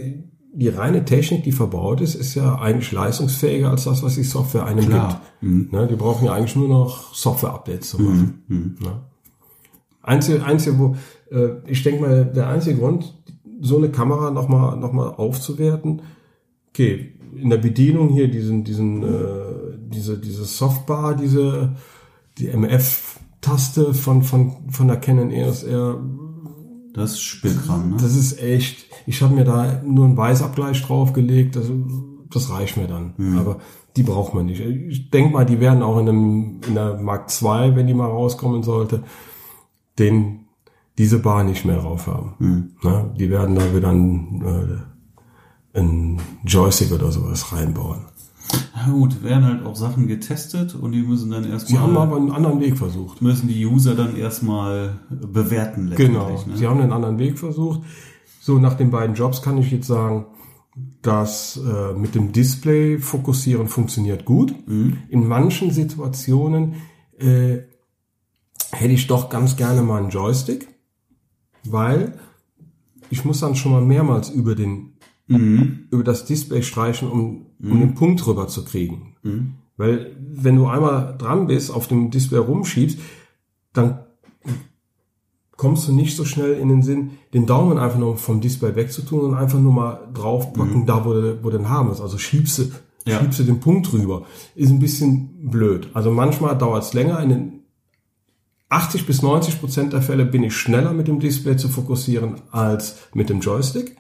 [0.55, 4.67] die reine Technik, die verbaut ist, ist ja eigentlich leistungsfähiger als das, was die Software
[4.67, 5.23] einem Klar.
[5.41, 5.73] gibt.
[5.73, 8.45] Ne, die brauchen ja eigentlich nur noch Software-Updates zu machen.
[8.49, 9.01] Ne?
[10.03, 10.97] Einzige, einzige, wo,
[11.31, 13.15] äh, ich denke mal, der einzige Grund,
[13.61, 16.03] so eine Kamera nochmal noch mal aufzuwerten,
[16.71, 21.77] okay, in der Bedienung hier diesen, diesen, äh, diese, diese Softbar, diese,
[22.39, 26.03] die MF-Taste von, von, von der Canon EOS R,
[26.93, 27.97] Das ist Spielkram, ne?
[28.01, 31.67] das ist echt, ich habe mir da nur einen Weißabgleich draufgelegt, das,
[32.31, 33.15] das reicht mir dann.
[33.39, 33.59] Aber
[33.97, 34.61] die braucht man nicht.
[34.61, 38.09] Ich denke mal, die werden auch in, einem, in der Mark II, wenn die mal
[38.09, 39.03] rauskommen sollte,
[39.99, 40.47] den,
[40.99, 42.75] diese Bar nicht mehr drauf haben.
[42.83, 44.43] Na, die werden da wieder ein,
[45.75, 48.07] äh, ein Joystick oder sowas reinbauen.
[48.75, 52.17] Ja gut, werden halt auch Sachen getestet und die müssen dann Sie erstmal, haben aber
[52.17, 53.23] einen anderen Weg versucht.
[53.23, 56.29] müssen die User dann erstmal bewerten Genau.
[56.29, 56.59] letztendlich.
[56.59, 56.71] Sie Ne?
[56.71, 57.81] haben einen anderen Weg versucht.
[58.45, 60.27] So, nach den beiden Jobs kann ich jetzt sagen,
[61.01, 64.53] dass äh, mit dem Display fokussieren funktioniert gut.
[65.11, 66.75] In manchen Situationen
[67.21, 67.59] äh,
[68.73, 70.67] hätte ich doch ganz gerne mal einen Joystick,
[71.65, 72.19] weil
[73.11, 74.95] ich muss dann schon mal mehrmals über den
[75.91, 79.15] über das Display streichen, um, um den Punkt rüber zu kriegen.
[79.77, 82.99] Weil wenn du einmal dran bist, auf dem Display rumschiebst,
[83.73, 84.01] dann
[85.63, 89.21] kommst du nicht so schnell in den Sinn, den Daumen einfach nur vom Display wegzutun
[89.21, 92.01] und einfach nur mal draufpacken, da wo, der- wo den Arm ist.
[92.01, 92.63] Also schiebst du,
[93.07, 93.21] Ja.
[93.21, 94.23] schiebst du den Punkt rüber.
[94.57, 95.89] Ist ein bisschen blöd.
[95.95, 97.21] Also manchmal dauert es länger.
[97.21, 97.53] In den
[98.69, 102.97] 80 bis 90 Prozent der Fälle bin ich schneller mit dem Display zu fokussieren als
[103.15, 103.97] mit dem Joystick.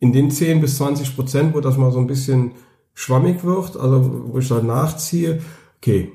[0.00, 2.52] In den 10 bis 20 Prozent, wo das mal so ein bisschen
[2.94, 5.40] schwammig wird, also wo ich da nachziehe,
[5.78, 6.12] okay,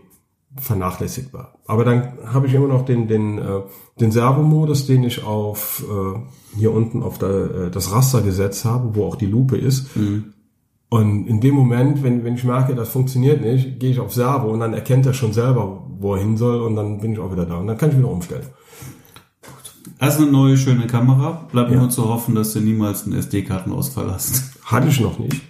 [0.60, 1.56] vernachlässigbar.
[1.68, 3.62] Aber dann habe ich immer noch den den äh,
[4.00, 6.20] den Servomodus, den ich auf äh,
[6.58, 9.96] hier unten auf der, äh, das Raster gesetzt habe, wo auch die Lupe ist.
[9.96, 10.34] Mhm.
[10.89, 14.50] Und in dem Moment, wenn, wenn ich merke, das funktioniert nicht, gehe ich auf Servo
[14.52, 17.32] und dann erkennt er schon selber, wo er hin soll und dann bin ich auch
[17.32, 18.46] wieder da und dann kann ich wieder umstellen.
[20.00, 21.48] Das ist eine neue, schöne Kamera.
[21.52, 21.78] Bleibt Ja.
[21.80, 24.54] nur zu hoffen, dass du niemals einen SD-Kartenausfall hast.
[24.66, 25.42] Hatte ich noch nicht.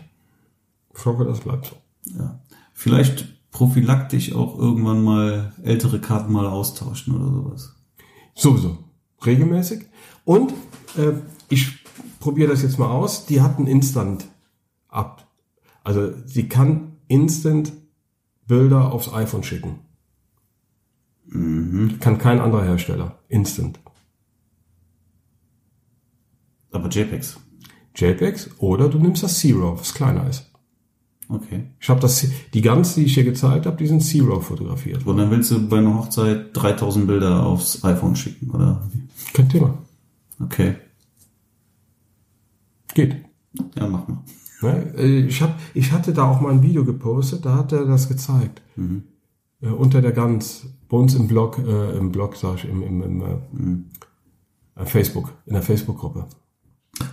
[0.95, 1.75] Ich hoffe, das bleibt so.
[2.17, 2.39] Ja.
[2.73, 7.75] Vielleicht prophylaktisch auch irgendwann mal ältere Karten mal austauschen oder sowas.
[8.35, 8.79] Sowieso.
[9.25, 9.85] Regelmäßig.
[10.25, 10.53] Und
[10.97, 11.13] äh,
[11.47, 11.85] ich
[12.19, 13.25] probiere das jetzt mal aus.
[13.27, 14.25] Die hatten Instant
[14.89, 15.27] ab.
[15.83, 17.71] Also sie kann Instant
[18.47, 19.79] Bilder aufs iPhone schicken.
[21.99, 23.19] Kann kein anderer Hersteller.
[23.29, 23.79] Instant.
[26.71, 27.39] Aber JPEGs.
[27.95, 30.52] JPEGs oder du nimmst das Zero, was kleiner ist.
[31.29, 31.63] Okay.
[31.79, 35.05] Ich habe das, die ganz, die ich hier gezeigt habe, die sind Zero fotografiert.
[35.05, 38.81] Und dann willst du bei einer Hochzeit 3000 Bilder aufs iPhone schicken, oder?
[39.33, 39.77] Kein Thema.
[40.39, 40.75] Okay.
[42.93, 43.15] Geht.
[43.75, 44.17] Ja, mach mal.
[44.61, 44.93] Ne?
[44.97, 48.07] Äh, Ich, hab, ich hatte da auch mal ein Video gepostet, da hat er das
[48.09, 48.61] gezeigt.
[49.61, 53.01] Äh, unter der Gans, bei uns im Blog, äh, im Blog, sag ich, im, im,
[53.01, 53.21] im
[54.77, 56.27] äh, äh, Facebook, in der Facebook-Gruppe.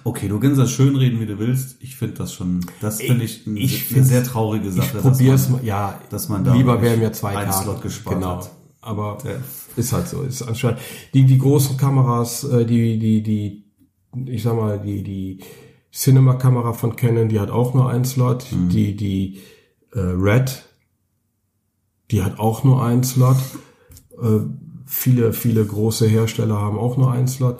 [0.04, 1.76] Okay, du kannst das schön reden, wie du willst.
[1.80, 4.86] Ich finde das schon, das finde ich, eine, ich eine sehr traurige Sache.
[4.86, 7.52] Ich dass probiere es man- mal, ja, dass man da lieber wären mir zwei Karten.
[7.52, 8.36] Slot gespart genau.
[8.36, 8.50] hat.
[8.82, 9.32] Aber Ja.
[9.76, 10.80] ist halt so, ist anscheinend.
[11.14, 13.64] Die, die großen Kameras, äh, die, die, die,
[14.26, 15.40] ich sag mal, die, die
[15.92, 18.46] Cinema-Kamera von Canon, die hat auch nur einen Slot.
[18.52, 18.68] Mhm.
[18.68, 19.40] Die, die
[19.92, 20.62] äh, Red,
[22.10, 23.36] die hat auch nur einen Slot.
[24.20, 24.40] Äh,
[24.86, 27.58] viele, viele große Hersteller haben auch nur einen Slot.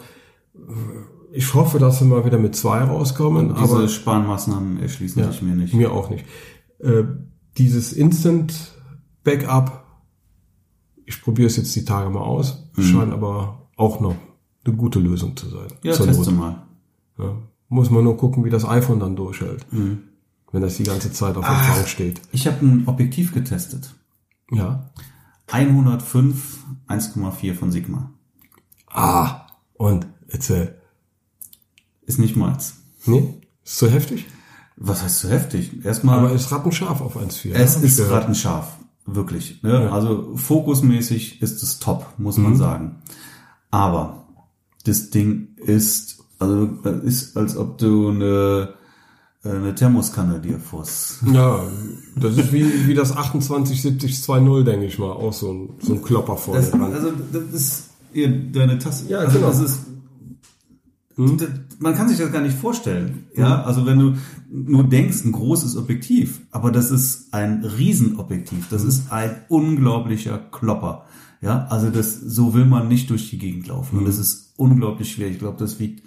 [1.33, 5.55] Ich hoffe, dass sie mal wieder mit zwei rauskommen, Diese aber Sparmaßnahmen erschließen sich mir
[5.55, 5.73] nicht.
[5.73, 6.25] mir auch nicht.
[6.79, 7.03] Äh,
[7.57, 8.53] dieses Instant
[9.23, 9.83] Backup,
[11.05, 14.15] ich probiere es jetzt die Tage mal aus, scheint aber auch noch
[14.65, 15.67] eine gute Lösung zu sein.
[15.83, 16.39] ja, Zur teste Not.
[16.39, 16.63] mal.
[17.17, 17.37] Ja.
[17.69, 19.99] Muss man nur gucken, wie das iPhone dann durchhält, Mhm.
[20.51, 21.55] wenn das die ganze Zeit auf Ah.
[21.55, 22.21] Empfang steht.
[22.31, 23.93] Ich habe ein Objektiv getestet.
[24.51, 24.89] Ja.
[25.47, 28.11] 105, 1,4 von Sigma.
[28.87, 30.75] Ah, und erzähl.
[32.05, 32.75] Ist nicht meins.
[33.05, 34.25] Nee, ist zu heftig,
[34.75, 35.85] Was heißt so heftig?
[35.85, 37.53] Erstmal, aber ist rattenscharf auf 1.4.
[37.53, 38.23] es ich ist gehört.
[38.23, 38.77] rattenscharf.
[39.05, 39.61] Wirklich.
[39.63, 39.91] Ne?
[39.91, 43.01] Also fokusmäßig ist es top, muss man sagen.
[43.71, 44.27] Aber
[44.85, 46.65] das Ding ist, also
[47.03, 48.73] ist, als ob du eine,
[49.43, 51.63] eine Thermoskanne dir vors Ja,
[52.15, 56.37] das ist wie, wie das 287020, denke ich mal, auch so ein, so ein Klopper
[56.37, 56.93] vorne dran.
[56.93, 57.83] also das ist
[58.13, 59.05] ihr, deine Tasse.
[59.09, 59.47] Ja, also genau.
[59.49, 59.79] das ist.
[61.37, 63.25] Das, man kann sich das gar nicht vorstellen.
[63.35, 64.13] Ja, also wenn du
[64.49, 68.67] nur denkst, ein großes Objektiv, aber das ist ein Riesenobjektiv.
[68.69, 71.05] Das ist ein unglaublicher Klopper.
[71.41, 73.97] Ja, also das, so will man nicht durch die Gegend laufen.
[73.97, 75.29] Und das ist unglaublich schwer.
[75.29, 76.03] Ich glaube, das wiegt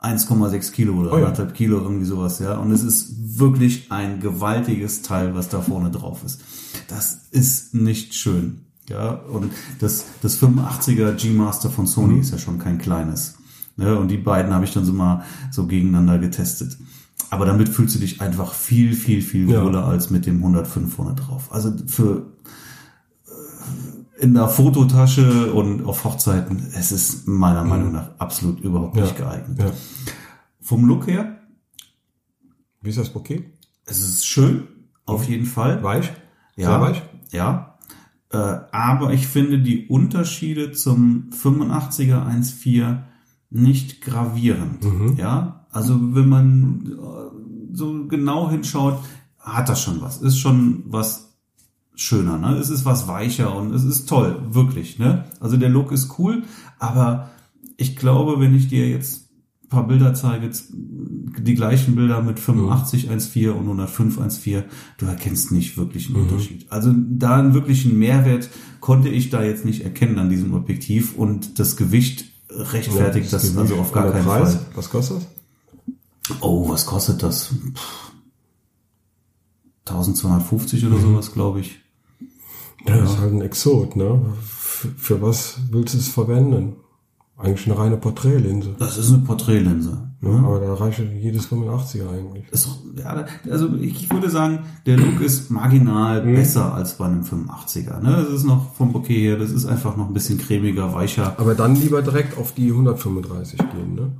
[0.00, 1.24] 1,6 Kilo oder Oh ja.
[1.24, 2.56] anderthalb Kilo, irgendwie sowas, ja.
[2.56, 6.40] Und es ist wirklich ein gewaltiges Teil, was da vorne drauf ist.
[6.88, 8.60] Das ist nicht schön.
[8.88, 13.34] Ja, und das, das 85er G-Master von Sony ist ja schon kein kleines.
[13.76, 13.98] Ne?
[13.98, 16.76] Und die beiden habe ich dann so mal so gegeneinander getestet.
[17.30, 19.64] Aber damit fühlst du dich einfach viel, viel, viel Ja.
[19.64, 21.52] wohler als mit dem 105 vorne drauf.
[21.52, 22.32] Also für
[23.26, 29.16] äh, in der Fototasche und auf Hochzeiten, es ist meiner Meinung nach absolut überhaupt nicht
[29.16, 29.58] geeignet.
[29.58, 29.70] Ja.
[30.60, 31.38] Vom Look her,
[32.82, 33.44] Wie ist das Bouquet?
[33.86, 34.64] es ist schön,
[35.06, 35.82] auf jeden Fall.
[35.82, 36.12] Weich?
[36.56, 37.02] Ja, Sehr weich?
[37.32, 37.78] ja.
[38.32, 38.36] Äh,
[38.70, 42.98] aber ich finde die Unterschiede zum 85er 1.4
[43.50, 44.84] nicht gravierend.
[44.84, 45.16] Mhm.
[45.16, 48.98] Ja, also wenn man äh, so genau hinschaut,
[49.38, 50.22] hat das schon was.
[50.22, 51.30] Ist schon was
[51.94, 52.56] schöner, ne?
[52.56, 55.24] Es ist was weicher und es ist toll, wirklich, ne?
[55.40, 56.44] Also der Look ist cool,
[56.78, 57.30] aber
[57.76, 59.28] ich glaube, wenn ich dir jetzt
[59.64, 64.64] ein paar Bilder zeige, jetzt die gleichen Bilder mit 85 1.4 und 105 1.4,
[64.98, 66.66] du erkennst nicht wirklich einen Unterschied.
[66.70, 68.48] Also da einen wirklichen Mehrwert
[68.80, 73.76] konnte ich da jetzt nicht erkennen an diesem Objektiv und das Gewicht rechtfertigt das, also
[73.76, 74.54] auf gar keinen Preis?
[74.54, 74.66] Fall.
[74.74, 75.26] Was kostet das?
[76.40, 77.54] Oh, was kostet das?
[77.74, 78.12] Pff,
[79.86, 81.80] 1250 oder sowas, glaube ich.
[82.86, 84.34] Ja, das ist halt ein Exot, ne?
[84.42, 86.76] Für, für was willst du es verwenden?
[87.42, 88.74] Eigentlich eine reine Porträtlinse.
[88.78, 90.10] Das ist eine Porträtlinse.
[90.20, 90.42] Ne?
[90.44, 92.44] Aber da reicht jedes 85er eigentlich.
[92.50, 98.00] Ist ja, also ich würde sagen, der Look ist marginal besser als bei einem 85er.
[98.00, 98.24] Ne?
[98.24, 101.38] Das ist noch vom Bouquet her, das ist einfach noch ein bisschen cremiger, weicher.
[101.38, 104.12] Aber dann lieber direkt auf die 135 gehen, ne?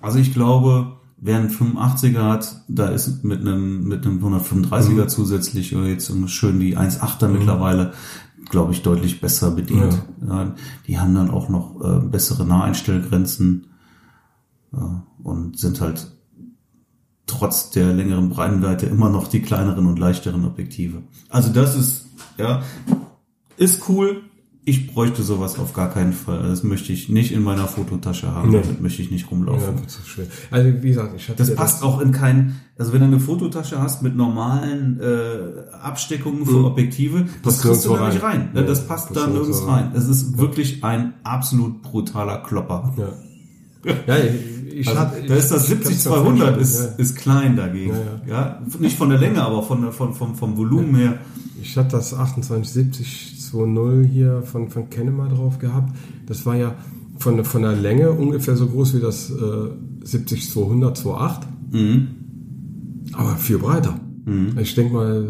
[0.00, 5.76] Also ich glaube, wer einen 85er hat, da ist mit einem, mit einem 135er zusätzlich
[5.76, 7.92] oder jetzt schön die 1.8er mittlerweile,
[8.50, 10.02] glaube ich, deutlich besser bedient.
[10.26, 10.54] Ja.
[10.86, 13.68] die haben dann auch noch äh, bessere Naheinstellgrenzen
[14.72, 16.12] ja, und sind halt
[17.26, 21.02] trotz der längeren Breitenweite immer noch die kleineren und leichteren Objektive.
[21.28, 22.62] Also das ist, ja,
[23.56, 24.22] ist cool.
[24.70, 26.44] Ich bräuchte sowas auf gar keinen Fall.
[26.44, 28.50] Das möchte ich nicht in meiner Fototasche haben.
[28.50, 28.60] Nee.
[28.62, 29.74] Damit möchte ich nicht rumlaufen.
[29.74, 30.26] Ja, das ist schwer.
[30.52, 32.60] Also wie gesagt, ich hatte das passt das auch in keinen.
[32.78, 36.64] Also wenn du eine Fototasche hast mit normalen äh, Absteckungen für mhm.
[36.66, 38.50] Objektive, das, das kriegst du da nicht rein.
[38.54, 39.90] Ja, das passt da nirgends rein.
[39.94, 42.94] Es ist wirklich ein absolut brutaler Klopper.
[42.96, 43.08] Ja.
[44.06, 44.16] Ja,
[44.72, 46.86] ich also, hatte, da ist das 70-200 ist, ja.
[46.96, 47.94] ist klein dagegen.
[48.26, 48.60] Ja, ja.
[48.60, 51.18] ja, Nicht von der Länge, aber von, von, vom, vom Volumen her.
[51.60, 52.12] Ich hatte das
[53.52, 55.96] 2870-20 hier von, von Kenema drauf gehabt.
[56.26, 56.74] Das war ja
[57.18, 61.40] von, von der Länge ungefähr so groß wie das äh, 70-200, 2.8.
[61.70, 62.08] Mhm.
[63.12, 64.00] Aber viel breiter.
[64.24, 64.56] Mhm.
[64.58, 65.26] Ich denke mal,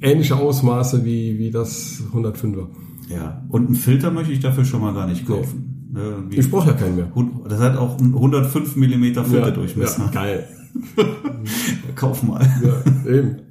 [0.00, 2.68] ähnliche Ausmaße wie, wie das 105er.
[3.08, 5.88] Ja, und einen Filter möchte ich dafür schon mal gar nicht kaufen.
[5.92, 7.12] Ne, ich brauche ja keinen mehr.
[7.48, 10.04] Das hat auch 105 mm Filterdurchmesser.
[10.06, 10.48] Ja, geil.
[11.94, 12.40] Kauf mal.
[12.62, 13.36] Ja, eben.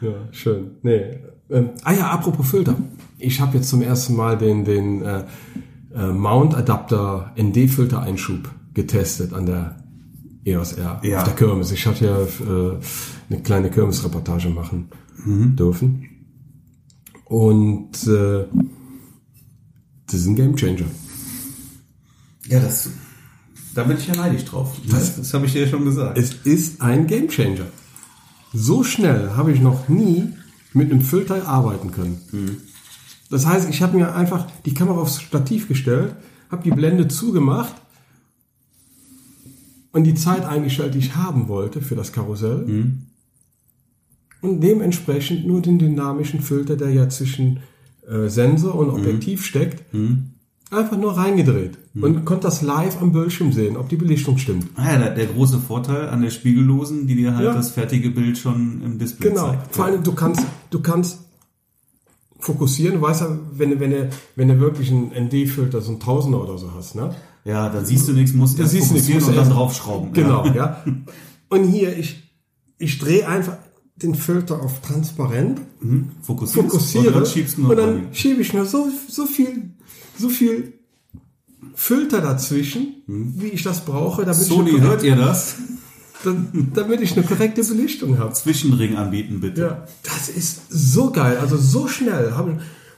[0.00, 0.72] Ja, schön.
[0.82, 1.20] Nee.
[1.50, 2.76] Ähm, ah ja, apropos Filter.
[3.18, 5.24] Ich habe jetzt zum ersten Mal den, den äh,
[5.94, 9.76] äh, Mount Adapter ND-Filter Einschub getestet an der
[10.44, 11.18] EOS R ja.
[11.18, 11.70] auf der Kirmes.
[11.70, 12.78] Ich hatte ja äh,
[13.30, 14.88] eine kleine Kirmes-Reportage machen
[15.24, 15.56] mhm.
[15.56, 16.08] dürfen.
[17.24, 18.44] Und äh,
[20.06, 20.84] das ist ein Gamechanger.
[22.48, 22.90] Ja, das,
[23.74, 24.76] da bin ich ja neidisch drauf.
[24.90, 26.18] Das, das habe ich dir ja schon gesagt.
[26.18, 27.66] Es ist ein Gamechanger.
[28.52, 30.28] So schnell habe ich noch nie
[30.74, 32.20] mit einem Filter arbeiten können.
[32.30, 32.56] Mhm.
[33.30, 36.14] Das heißt, ich habe mir einfach die Kamera aufs Stativ gestellt,
[36.50, 37.74] habe die Blende zugemacht
[39.92, 42.66] und die Zeit eingestellt, die ich haben wollte für das Karussell.
[42.66, 43.06] Mhm.
[44.40, 47.60] Und dementsprechend nur den dynamischen Filter, der ja zwischen
[48.08, 49.44] äh, Sensor und Objektiv mhm.
[49.44, 50.28] steckt, mhm.
[50.70, 52.02] Einfach nur reingedreht hm.
[52.02, 54.66] und konnte das live am Bildschirm sehen, ob die Belichtung stimmt.
[54.76, 57.54] Ah ja, der, der große Vorteil an der Spiegellosen, die dir halt ja.
[57.54, 59.48] das fertige Bild schon im Display genau.
[59.48, 59.62] zeigt.
[59.62, 59.74] Genau.
[59.74, 61.18] Vor allem, du kannst, du kannst
[62.38, 62.96] fokussieren.
[62.96, 66.42] Du weißt ja, wenn du, wenn du, wenn du wirklich einen ND-Filter, so ein Tausender
[66.42, 67.14] oder so hast, ne?
[67.44, 70.12] Ja, dann siehst du nichts, musst siehst fokussieren nichts, und dann draufschrauben.
[70.12, 70.54] Genau, ja.
[70.54, 70.84] ja.
[71.48, 72.32] Und hier, ich,
[72.78, 73.58] ich drehe einfach
[73.96, 76.12] den Filter auf transparent, mhm.
[76.22, 79.74] fokussiere und dann, und dann schiebe ich mir so, so viel
[80.18, 80.72] so viel
[81.74, 83.34] Filter dazwischen, hm.
[83.36, 84.24] wie ich das brauche.
[84.24, 85.56] Damit Sony, hört ihr das?
[86.74, 88.32] damit ich eine korrekte Belichtung habe.
[88.32, 89.60] Zwischenring anbieten, bitte.
[89.60, 92.32] Ja, das ist so geil, also so schnell.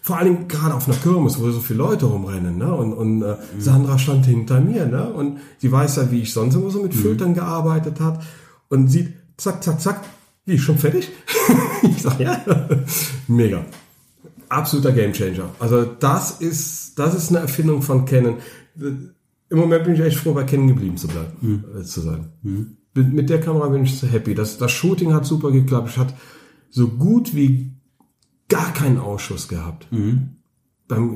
[0.02, 2.58] Vor allem gerade auf einer Kirmes, wo so viele Leute rumrennen.
[2.58, 2.70] Ne?
[2.74, 3.60] Und, und äh, mhm.
[3.60, 4.84] Sandra stand hinter mir.
[4.84, 5.10] Ne?
[5.10, 6.98] Und sie weiß ja, wie ich sonst immer so mit mhm.
[6.98, 8.22] Filtern gearbeitet hat.
[8.68, 10.04] Und sieht, zack, zack, zack,
[10.44, 11.08] wie, schon fertig?
[11.82, 12.38] ich sag, ja,
[13.28, 13.64] mega
[14.54, 15.50] absoluter Gamechanger.
[15.58, 18.36] Also das ist, das ist eine Erfindung von Canon.
[18.76, 21.64] Im Moment bin ich echt froh, bei Canon geblieben zu bleiben, mhm.
[21.80, 22.32] äh, zu sein.
[22.42, 22.76] Mhm.
[22.94, 24.34] Mit der Kamera bin ich so happy.
[24.34, 25.90] Das, das Shooting hat super geklappt.
[25.90, 26.14] Ich hatte
[26.70, 27.72] so gut wie
[28.48, 29.90] gar keinen Ausschuss gehabt.
[29.90, 30.36] Mhm.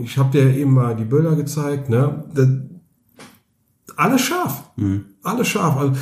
[0.02, 1.88] Ich habe dir eben mal die Bilder gezeigt.
[1.88, 2.24] Ne?
[2.34, 2.48] Das,
[3.96, 4.70] alles scharf.
[4.76, 5.04] Mhm.
[5.22, 5.76] Alles scharf.
[5.76, 6.00] Also,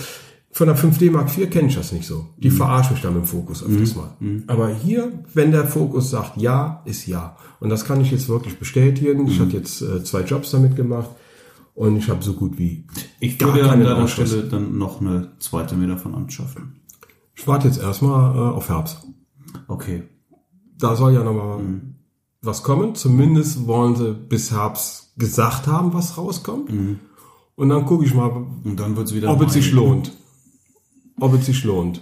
[0.57, 2.29] von der 5D Mark IV kenne ich das nicht so.
[2.39, 2.55] Die mhm.
[2.55, 4.01] verarscht mich dann im Fokus öfters mhm.
[4.01, 4.17] mal.
[4.21, 4.45] Mhm.
[4.47, 7.37] Aber hier, wenn der Fokus sagt ja, ist ja.
[7.61, 9.27] Und das kann ich jetzt wirklich bestätigen.
[9.27, 9.43] Ich mhm.
[9.45, 11.11] hatte jetzt äh, zwei Jobs damit gemacht
[11.75, 12.87] und ich habe so gut wie
[13.21, 16.81] ich würde an deiner Stelle dann noch eine zweite mir davon anschaffen.
[17.35, 19.07] Ich warte jetzt erstmal äh, auf Herbst.
[19.69, 20.05] Okay.
[20.79, 21.97] Da soll ja nochmal mhm.
[22.41, 22.95] was kommen.
[22.95, 26.73] Zumindest wollen sie bis Herbst gesagt haben, was rauskommt.
[26.73, 27.01] Mhm.
[27.57, 28.31] Und dann gucke ich mal,
[28.65, 30.13] und dann wird's wieder ob es sich lohnt
[31.21, 32.01] ob es sich lohnt.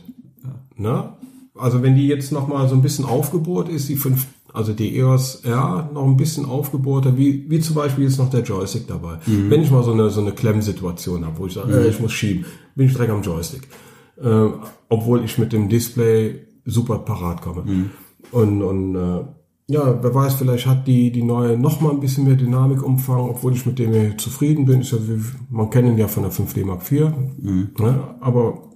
[0.77, 1.11] Ne?
[1.57, 4.96] Also wenn die jetzt noch mal so ein bisschen aufgebohrt ist, die fünf, also die
[4.98, 9.18] EOS R noch ein bisschen aufgebohrter, wie, wie zum Beispiel jetzt noch der Joystick dabei.
[9.27, 9.50] Mhm.
[9.50, 11.85] Wenn ich mal so eine, so eine Klemmsituation habe, wo ich sage, mhm.
[11.85, 13.68] äh, ich muss schieben, bin ich direkt am Joystick.
[14.20, 14.48] Äh,
[14.88, 17.62] obwohl ich mit dem Display super parat komme.
[17.62, 17.90] Mhm.
[18.33, 19.24] Und, und äh,
[19.66, 23.55] ja, wer weiß, vielleicht hat die, die neue noch mal ein bisschen mehr Dynamikumfang, obwohl
[23.55, 24.83] ich mit dem hier zufrieden bin.
[24.83, 27.12] Ja, wie, man kennt ihn ja von der 5D Mark IV.
[27.40, 27.70] Mhm.
[27.79, 28.03] Ne?
[28.20, 28.74] Aber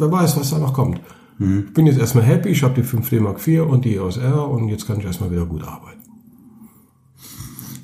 [0.00, 1.00] wer weiß, was da noch kommt.
[1.38, 1.64] Mhm.
[1.68, 4.48] Ich bin jetzt erstmal happy, ich habe die 5D Mark IV und die EOS R
[4.48, 6.00] und jetzt kann ich erstmal wieder gut arbeiten.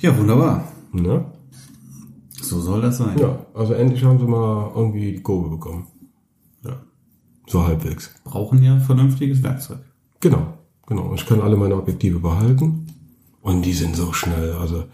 [0.00, 0.72] Ja, wunderbar.
[0.92, 1.24] Ne?
[2.40, 3.18] So soll das sein.
[3.18, 5.86] Ja, also endlich haben sie mal irgendwie die Kurve bekommen.
[6.64, 6.76] Ja.
[7.46, 8.14] So halbwegs.
[8.24, 9.78] Brauchen ja vernünftiges Werkzeug.
[10.20, 10.54] Genau,
[10.86, 11.12] genau.
[11.14, 12.86] Ich kann alle meine Objektive behalten
[13.40, 14.52] und die sind so schnell.
[14.52, 14.84] Also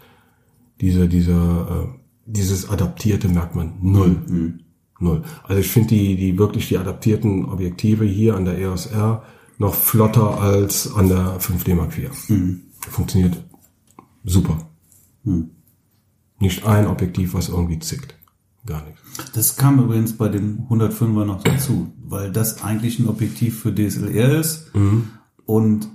[0.81, 1.87] diese, dieser, äh,
[2.25, 4.21] dieses Adaptierte merkt man null.
[4.27, 4.59] Mhm.
[5.03, 5.23] Null.
[5.43, 9.23] Also ich finde die, die wirklich die adaptierten Objektive hier an der EOS R
[9.57, 12.09] noch flotter als an der 5D Mark IV.
[12.89, 13.43] Funktioniert
[14.23, 14.57] super.
[16.39, 18.15] Nicht ein Objektiv, was irgendwie zickt.
[18.65, 19.01] Gar nichts.
[19.33, 24.39] Das kam übrigens bei dem 105er noch dazu, weil das eigentlich ein Objektiv für DSLR
[24.39, 24.71] ist
[25.45, 25.89] und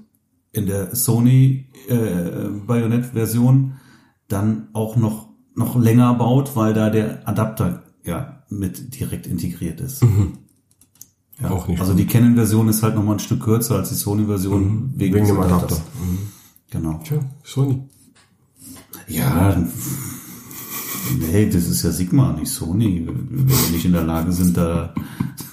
[0.52, 3.74] in der Sony äh, Bayonet-Version
[4.28, 10.02] dann auch noch noch länger baut, weil da der Adapter ja mit direkt integriert ist.
[11.40, 13.94] Ja, Auch nicht Also die Canon-Version ist halt noch mal ein Stück kürzer als die
[13.94, 15.56] Sony-Version wegen, Wegen des dem Adapter.
[15.76, 15.82] Adapters.
[16.70, 17.00] Genau.
[17.04, 17.82] Tja, Sony.
[19.06, 19.56] Ja,
[21.18, 23.06] nee, das ist ja Sigma, nicht Sony.
[23.06, 24.92] Wenn wir nicht in der Lage sind, da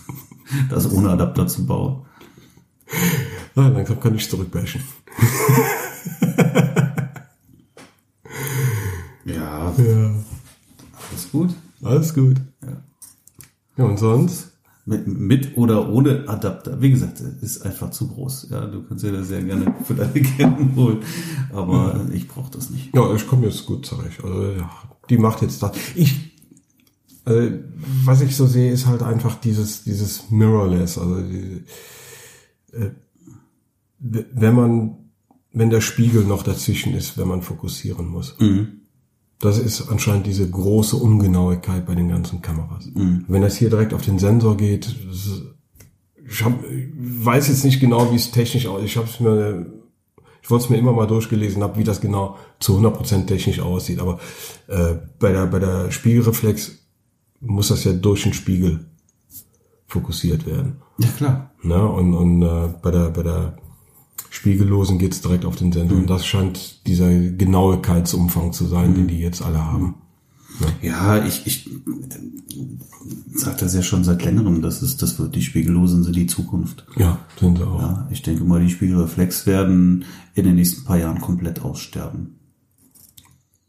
[0.69, 2.01] das ohne Adapter zu bauen.
[3.55, 4.81] Ah, langsam kann ich zurückbashen.
[9.25, 10.11] Ja, Ja.
[11.11, 11.49] alles gut.
[11.81, 12.37] Alles gut.
[12.63, 12.83] Ja.
[13.77, 14.51] Ja, und sonst?
[14.87, 16.79] Mit, mit oder ohne Adapter.
[16.79, 18.49] Wie gesagt, es ist einfach zu groß.
[18.51, 20.99] Ja, du kannst dir das sehr gerne für deine Canon holen.
[21.51, 22.95] Aber ich brauche das nicht.
[22.95, 24.23] Ja, ich komme jetzt gut zurecht.
[24.23, 24.69] Also, ja,
[25.09, 25.71] die macht jetzt das.
[25.95, 26.39] Ich,
[27.23, 27.51] also,
[28.03, 30.99] was ich so sehe, ist halt einfach dieses, dieses Mirrorless.
[30.99, 31.63] Also, die,
[32.73, 32.91] äh,
[33.97, 34.97] wenn man,
[35.51, 38.35] wenn der Spiegel noch dazwischen ist, wenn man fokussieren muss.
[39.39, 42.87] Das ist anscheinend diese große Ungenauigkeit bei den ganzen Kameras.
[43.27, 44.95] Wenn das hier direkt auf den Sensor geht,
[46.27, 48.87] ich, hab, ich weiß jetzt nicht genau, wie es technisch aussieht.
[48.87, 49.65] Ich habe es mir,
[50.41, 53.99] ich wollte es mir immer mal durchgelesen haben, wie das genau zu 100% technisch aussieht.
[53.99, 54.19] Aber
[54.67, 56.79] äh, bei der bei der Spiegelreflex
[57.41, 58.85] muss das ja durch den Spiegel
[59.85, 60.81] fokussiert werden.
[60.97, 61.51] Ja, klar.
[61.61, 61.87] Ne?
[61.87, 63.57] Und, und äh, bei der bei der
[64.35, 65.97] Spiegellosen geht's direkt auf den Sensor.
[65.97, 69.95] Und das scheint dieser Genauigkeitsumfang zu sein, den die jetzt alle haben.
[70.81, 71.69] Ja, ich, ich
[73.33, 74.61] sage das ja schon seit längerem.
[74.61, 76.85] Das ist, das wird die Spiegellosen sind die Zukunft.
[76.97, 77.79] Ja, sind sie auch.
[77.79, 82.35] Ja, ich denke mal, die Spiegelreflex werden in den nächsten paar Jahren komplett aussterben.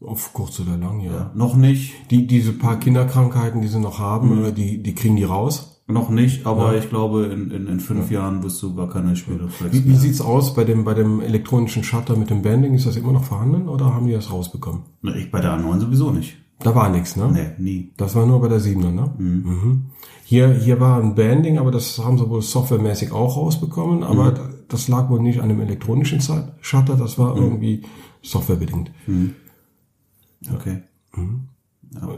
[0.01, 1.13] Auf kurz oder lang, ja.
[1.13, 5.15] Ja, noch nicht, Die, diese paar Kinderkrankheiten, die sie noch haben, äh, die, die kriegen
[5.15, 5.76] die raus.
[5.87, 9.73] Noch nicht, aber ich glaube, in, in, in fünf Jahren wirst du gar keine Spiegelreflex
[9.73, 12.73] Wie, wie sieht's aus bei dem, bei dem elektronischen Shutter mit dem Banding?
[12.73, 14.81] Ist das immer noch vorhanden oder haben die das rausbekommen?
[15.01, 16.37] Na, Ich bei der A9 sowieso nicht.
[16.59, 17.29] Da war nichts, ne?
[17.31, 17.93] Nee, nie.
[17.97, 19.13] Das war nur bei der 7er, ne?
[19.17, 19.83] Mhm.
[20.25, 24.49] Hier, hier war ein Banding, aber das haben sie wohl softwaremäßig auch rausbekommen, aber da-
[24.67, 26.19] das lag wohl nicht an dem elektronischen
[26.59, 27.83] Shutter, das war irgendwie
[28.23, 28.91] softwarebedingt.
[30.53, 30.83] Okay.
[31.15, 31.47] Und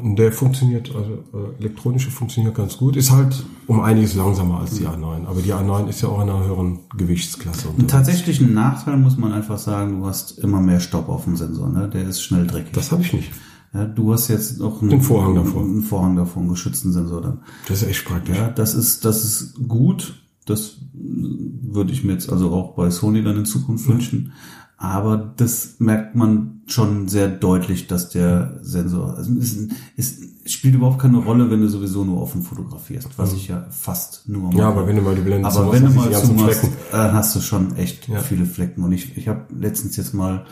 [0.01, 4.87] der funktioniert, also äh, elektronische funktioniert ganz gut, ist halt um einiges langsamer als die
[4.87, 7.69] A9, aber die A9 ist ja auch in einer höheren Gewichtsklasse.
[7.77, 11.69] Einen tatsächlichen Nachteil muss man einfach sagen, du hast immer mehr Staub auf dem Sensor,
[11.69, 11.89] ne?
[11.89, 12.73] Der ist schnell dreckig.
[12.73, 13.31] Das habe ich nicht.
[13.73, 15.61] ja, du hast jetzt noch einen, Den Vorhang davor.
[15.61, 17.39] einen Vorhang davor, einen geschützten Sensor dann.
[17.67, 18.37] Das ist echt praktisch.
[18.37, 20.15] Ja, das ist, das ist gut.
[20.45, 24.33] Das würde ich mir jetzt also auch bei Sony dann in Zukunft wünschen.
[24.81, 29.57] Aber das merkt man schon sehr deutlich, dass der Sensor, also es,
[29.97, 34.29] es spielt überhaupt keine Rolle, wenn du sowieso nur offen fotografierst, was ich ja fast
[34.29, 34.57] nur mache.
[34.57, 36.63] Ja, aber wenn du mal die Blende Aber zumachst, wenn du mal zumachst,
[36.93, 38.19] dann hast du schon echt Ja.
[38.21, 38.81] viele Flecken.
[38.85, 40.45] Und ich, ich habe letztens jetzt mal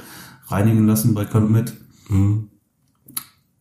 [0.48, 1.74] reinigen lassen bei Calumet.
[2.10, 2.50] Mhm.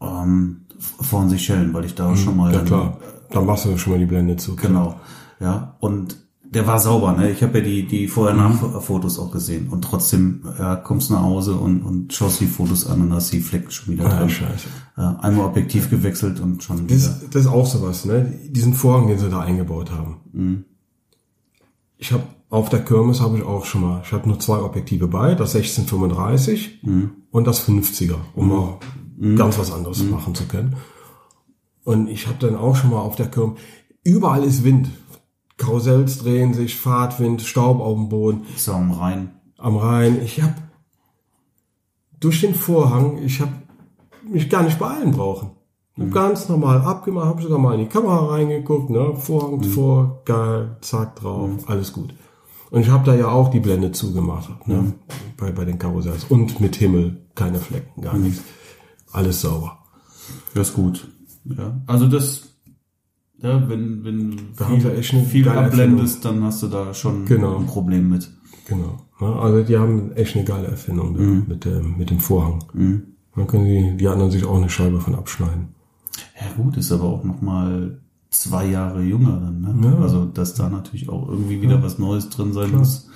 [0.01, 0.63] Ähm,
[1.01, 2.99] vor Seychellen, weil ich da schon mal Ja klar,
[3.31, 4.57] dann machst du schon mal die Blende zu.
[4.57, 4.99] Genau.
[5.39, 6.17] Ja, und
[6.51, 7.31] der war sauber, ne?
[7.31, 9.69] Ich habe ja die, die Vorher-Nach-Fotos auch gesehen.
[9.69, 13.41] Und trotzdem ja, kommst nach Hause und, und schaust die Fotos an und hast die
[13.41, 14.69] Flecken schon wieder Ah, scheiße.
[14.97, 17.29] Ja, einmal Objektiv gewechselt und schon Das, wieder.
[17.31, 18.33] das ist auch sowas, ne?
[18.49, 20.65] Diesen Vorhang, den sie da eingebaut haben.
[21.99, 25.09] Ich habe auf der Kirmes habe ich auch schon mal, ich habe nur zwei Objektive
[25.09, 26.81] bei, das 1635
[27.31, 28.79] und das 50er, um mal
[29.37, 30.77] ganz was anderes machen zu können.
[31.85, 33.59] Und ich habe dann auch schon mal auf der Kirmes,
[34.05, 34.89] überall ist Wind.
[35.57, 38.47] Karussells drehen sich, Fahrtwind, Staub auf dem Boden.
[38.65, 39.31] Ja am Rhein.
[39.59, 40.21] am Rhein.
[40.23, 40.55] Ich habe
[42.21, 43.53] durch den Vorhang, ich habe
[44.29, 45.51] mich gar nicht beeilen brauchen.
[45.99, 49.15] Hab Ganz normal abgemacht, habe sogar mal in die Kamera reingeguckt, ne?
[49.17, 52.13] Vorhang vor, geil, zack drauf, alles gut.
[52.71, 54.93] Und ich habe da ja auch die Blende zugemacht, ne?
[55.39, 56.25] bei, bei den Karussells.
[56.25, 58.43] Und mit Himmel, keine Flecken, gar nichts.
[59.13, 59.79] Alles sauber.
[60.55, 61.09] Das ist gut.
[61.45, 61.81] Ja.
[61.87, 62.56] Also das,
[63.43, 67.25] ja, wenn, wenn Da haben sie echt eine viel abblendest, dann hast du da schon
[67.27, 67.59] Genau.
[67.59, 68.31] ein Problem mit.
[68.69, 69.07] Genau.
[69.21, 69.27] Ne?
[69.37, 72.65] Also die haben echt eine geile Erfindung da, mit, dem, mit dem Vorhang.
[72.73, 73.03] Mhm.
[73.35, 75.69] Dann können die, die anderen sich auch eine Scheibe von abschneiden.
[76.41, 79.93] Ja gut, ist aber auch noch mal zwei Jahre jünger dann, ne?
[79.93, 79.99] Ja.
[79.99, 83.09] Also, dass da natürlich auch irgendwie wieder was Neues drin sein muss.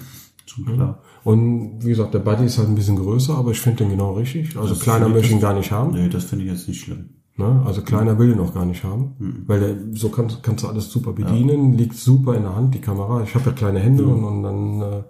[0.47, 1.01] Schon klar.
[1.23, 4.14] Und wie gesagt, der Buddy ist halt ein bisschen größer, aber ich finde den genau
[4.14, 4.57] richtig.
[4.57, 5.93] Also kleiner finde ich möchte ich ihn gar nicht haben.
[5.93, 7.11] Nee, das finde ich jetzt nicht schlimm.
[7.41, 7.62] Ne?
[7.66, 9.43] Also kleiner will den auch gar nicht haben, Mhm.
[9.49, 12.80] weil der, so kannst, kannst du alles super bedienen, liegt super in der Hand, die
[12.80, 13.22] Kamera.
[13.24, 14.11] Ich habe ja kleine Hände Mhm.
[14.12, 15.03] und, und dann äh,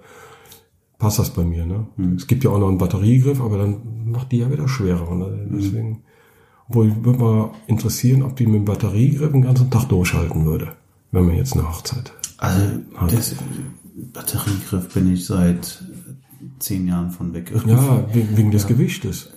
[0.98, 1.66] passt das bei mir.
[1.66, 1.86] Ne?
[2.16, 3.76] Es gibt ja auch noch einen Batteriegriff, aber dann
[4.10, 5.10] macht die ja wieder schwerer.
[5.10, 5.56] Äh, Mhm.
[5.58, 6.02] deswegen,
[6.68, 10.68] obwohl würde mal interessieren, ob die mit dem Batteriegriff den ganzen Tag durchhalten würde,
[11.12, 12.12] wenn man jetzt eine Hochzeit.
[12.38, 12.62] Also
[13.10, 13.34] das
[14.12, 15.82] Batteriegriff bin ich seit
[16.58, 17.52] zehn Jahren von weg.
[17.66, 19.30] Ja, wegen, wegen des Gewichtes.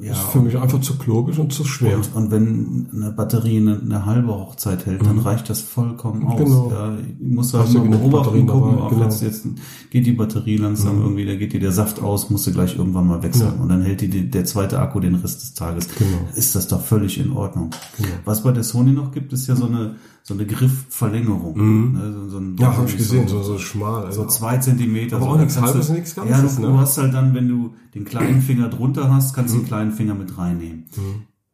[0.00, 0.12] Ja.
[0.12, 1.96] ist für mich einfach zu klobig und zu schwer.
[1.96, 6.40] Und, und wenn eine Batterie eine, eine halbe Hochzeit hält, dann reicht das vollkommen aus.
[6.40, 6.44] Mhm.
[6.44, 6.70] Genau.
[6.70, 8.90] Ja, ich muss halt mal beobachten, gucken, dabei, genau.
[8.90, 9.02] Mhm.
[9.02, 9.46] jetzt, jetzt
[9.90, 13.06] geht die Batterie langsam irgendwie, da geht dir der Saft aus, musst du gleich irgendwann
[13.06, 13.54] mal wechseln.
[13.56, 13.62] Ja.
[13.62, 15.88] Und dann hält die, die, der zweite Akku den Rest des Tages.
[15.98, 16.28] Genau.
[16.34, 17.70] Ist das doch völlig in Ordnung.
[17.96, 18.08] Genau.
[18.24, 21.92] Was bei der Sony noch gibt, ist ja so eine, so eine Griffverlängerung.
[21.92, 22.58] Ne, so, so ein, Mhm.
[22.58, 24.06] Ja, habe ich gesehen, so, so schmal.
[24.06, 25.16] Also, so zwei Zentimeter.
[25.16, 25.30] Aber so.
[25.32, 26.68] auch nichts Halbes, nichts Ja, Ganzes, du, ne?
[26.68, 29.92] du hast halt dann, wenn du den kleinen Finger drunter hast, kannst du den kleinen
[29.92, 30.84] Finger mit reinnehmen.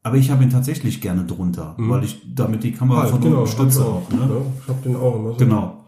[0.02, 3.38] Aber ich habe ihn tatsächlich gerne drunter, weil ich damit die Kamera halt, von genau,
[3.40, 4.02] unten stütze auch.
[4.08, 4.20] ich Ne?
[4.22, 5.36] Ja, ich habe den auch immer so.
[5.36, 5.84] Genau.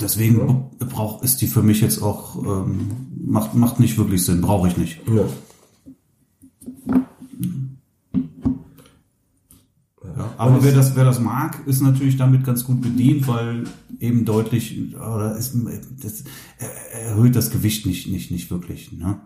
[0.00, 2.90] Deswegen braucht ist die für mich jetzt auch ähm,
[3.26, 5.00] macht macht nicht wirklich Sinn, brauche ich nicht.
[5.08, 5.24] Ja.
[10.20, 13.64] Ja, aber wer das, wer das mag, ist natürlich damit ganz gut bedient, weil
[13.98, 15.54] eben deutlich, oder ist,
[16.02, 16.24] das
[16.58, 18.92] er- erhöht das Gewicht nicht, nicht, nicht wirklich.
[18.92, 19.18] Ne?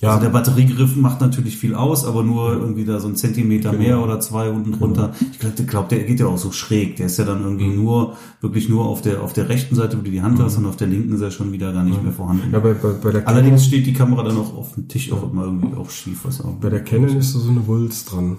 [0.00, 0.10] Ja.
[0.10, 3.82] Also der Batteriegriff macht natürlich viel aus, aber nur irgendwie da so ein Zentimeter Genau.
[3.82, 5.12] mehr oder zwei unten drunter.
[5.30, 6.96] Ich glaube, glaub, der geht ja auch so schräg.
[6.96, 7.76] Der ist ja dann irgendwie Mhm.
[7.76, 10.66] nur, wirklich nur auf der, auf der rechten Seite, wo du die Hand hast, und
[10.66, 12.50] auf der linken ist er schon wieder gar nicht mehr vorhanden.
[12.52, 15.12] Ja, bei, bei, bei, der Allerdings Canon, steht die Kamera dann auch auf dem Tisch
[15.12, 16.54] auch immer irgendwie auch schief, was auch.
[16.54, 18.36] bei der Canon ist da so eine Wulst dran.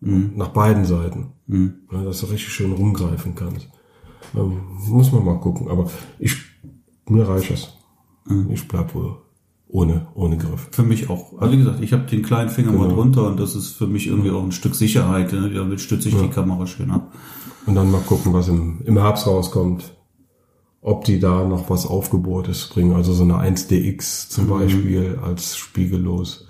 [0.00, 0.32] Mhm.
[0.36, 1.32] Nach beiden Seiten.
[1.48, 3.68] Ja, dass du richtig schön rumgreifen kannst.
[4.36, 5.68] Ähm, muss man mal gucken.
[5.68, 6.36] Aber ich,
[7.08, 7.74] mir reicht es.
[8.26, 8.50] Mhm.
[8.52, 9.16] Ich bleib wohl
[9.66, 10.68] ohne, ohne Griff.
[10.72, 11.38] Für mich auch.
[11.38, 12.94] Also wie gesagt, ich habe den kleinen Finger mal Genau.
[12.94, 15.32] drunter und das ist für mich irgendwie auch ein Stück Sicherheit.
[15.32, 15.50] Ne?
[15.50, 17.12] Damit stütze ich die Kamera schön ab.
[17.66, 19.94] Und dann mal gucken, was im, im Herbst rauskommt.
[20.80, 22.94] Ob die da noch was Aufgebohrtes bringen.
[22.94, 26.46] Also so eine 1DX zum Beispiel als spiegellos.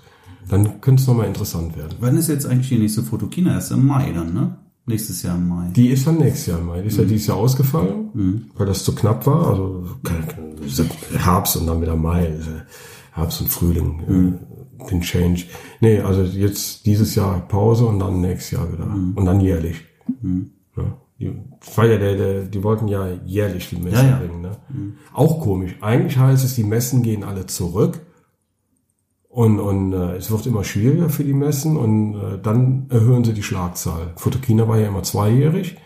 [0.47, 1.95] Dann könnte es nochmal interessant werden.
[1.99, 3.53] Wann ist jetzt eigentlich die nächste Fotokina?
[3.53, 4.57] Erst im Mai dann, ne?
[4.85, 5.69] Nächstes Jahr im Mai.
[5.75, 6.81] Die ist dann nächstes Jahr mal.
[6.81, 9.47] Die ist ja dieses Jahr ausgefallen, weil das zu knapp war.
[9.51, 9.85] Also
[11.15, 12.27] Herbst und dann wieder Mai.
[12.27, 12.49] also
[13.11, 13.99] Herbst und Frühling,
[14.79, 15.43] äh, den Change.
[15.81, 18.85] Nee, also jetzt dieses Jahr Pause und dann nächstes Jahr wieder.
[18.85, 19.83] Und dann jährlich.
[20.75, 20.83] Ja,
[21.19, 21.33] die,
[21.75, 24.17] war ja der, der, die wollten ja jährlich die Messen Ja, ja.
[24.17, 24.41] bringen.
[24.41, 24.51] Ne?
[25.13, 25.75] Auch komisch.
[25.81, 27.99] Eigentlich heißt es, die Messen gehen alle zurück.
[29.29, 33.33] Und, und äh, es wird immer schwieriger für die Messen und äh, dann erhöhen sie
[33.33, 34.13] die Schlagzahl.
[34.15, 35.77] Fotokina war ja immer zweijährig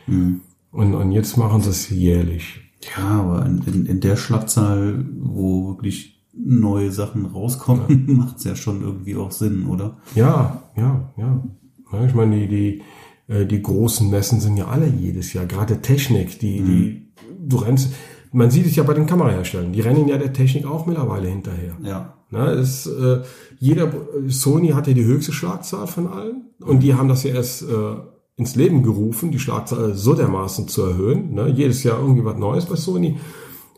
[0.71, 2.61] und, und jetzt machen sie es jährlich.
[2.97, 8.81] Ja, aber in, in, in der Schlagzahl, wo wirklich neue Sachen rauskommen, macht's ja schon
[8.81, 9.97] irgendwie auch Sinn, oder?
[10.15, 11.43] Ja, ja, ja.
[11.91, 12.81] ja ich meine, die, die,
[13.27, 15.45] äh, die großen Messen sind ja alle jedes Jahr.
[15.45, 17.93] Gerade Technik, die, die, du rennst,
[18.31, 21.77] man sieht es ja bei den Kameraherstellern, die rennen ja der Technik auch mittlerweile hinterher.
[21.83, 22.13] Ja.
[22.33, 23.21] Na, es, äh,
[23.59, 23.93] jeder,
[24.27, 27.95] Sony hat ja die höchste Schlagzahl von allen und die haben das ja erst äh,
[28.37, 31.35] ins Leben gerufen, die Schlagzahl so dermaßen zu erhöhen.
[31.35, 31.49] Ne?
[31.49, 33.19] Jedes Jahr irgendwie was Neues bei Sony.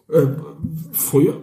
[0.07, 0.27] Äh,
[0.93, 1.41] früher,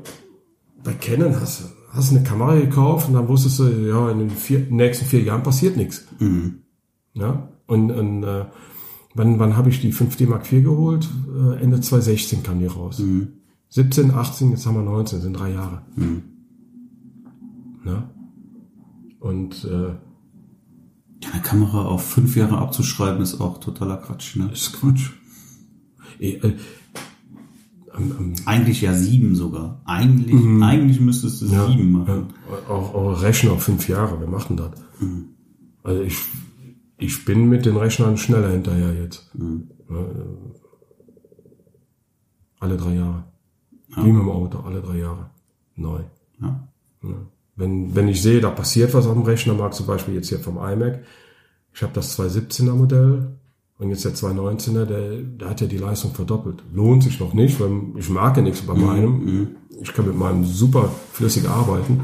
[0.83, 4.31] bei Canon hast du hast eine Kamera gekauft und dann wusstest du, ja, in den
[4.31, 6.07] vier, nächsten vier Jahren passiert nichts.
[7.13, 7.51] Ja?
[7.67, 8.47] Und, und äh,
[9.15, 11.07] wann, wann habe ich die 5D Mark IV geholt?
[11.29, 12.97] Äh, Ende 2016 kam die raus.
[13.69, 15.83] 17, 18, jetzt haben wir 19, sind drei Jahre.
[17.85, 18.09] Ne?
[19.21, 19.95] Und äh,
[21.33, 24.51] Eine Kamera auf fünf Jahre abzuschreiben, ist auch totaler Quatsch, ne?
[24.53, 25.11] ist Quatsch.
[26.19, 26.57] Eh, äh,
[27.93, 29.81] am, am, Eigentlich ja sieben sogar.
[29.85, 32.29] Eigentlich, eigentlich müsstest du ja, sieben machen.
[32.49, 34.71] ja, auch, auch Rechner fünf Jahre, wir machen das.
[35.83, 36.19] Also ich,
[36.99, 39.31] ich bin mit den Rechnern schneller hinterher jetzt.
[39.35, 40.25] Ja, äh,
[42.61, 43.25] alle drei Jahre.
[43.89, 45.31] Wie mit dem Auto, alle drei Jahre.
[45.77, 46.01] Neu.
[46.41, 46.69] Ja.
[47.03, 47.09] Ja.
[47.63, 50.41] Wenn, wenn ich sehe, da passiert was auf dem Rechner, mag zum Beispiel jetzt hier
[50.41, 50.99] vom iMac,
[51.73, 53.37] ich habe das 217er Modell
[53.79, 56.65] und jetzt der 219er, der, der hat ja die Leistung verdoppelt.
[56.75, 59.57] Lohnt sich noch nicht, weil ich mag ja nichts bei meinem.
[59.81, 62.01] Ich kann mit meinem super flüssig arbeiten.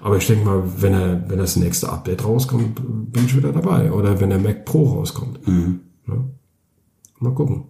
[0.00, 2.80] Aber ich denke mal, wenn er, wenn das nächste Update rauskommt,
[3.12, 3.92] bin ich wieder dabei.
[3.92, 5.40] Oder wenn der Mac Pro rauskommt.
[5.46, 6.24] Ja.
[7.18, 7.64] Mal gucken.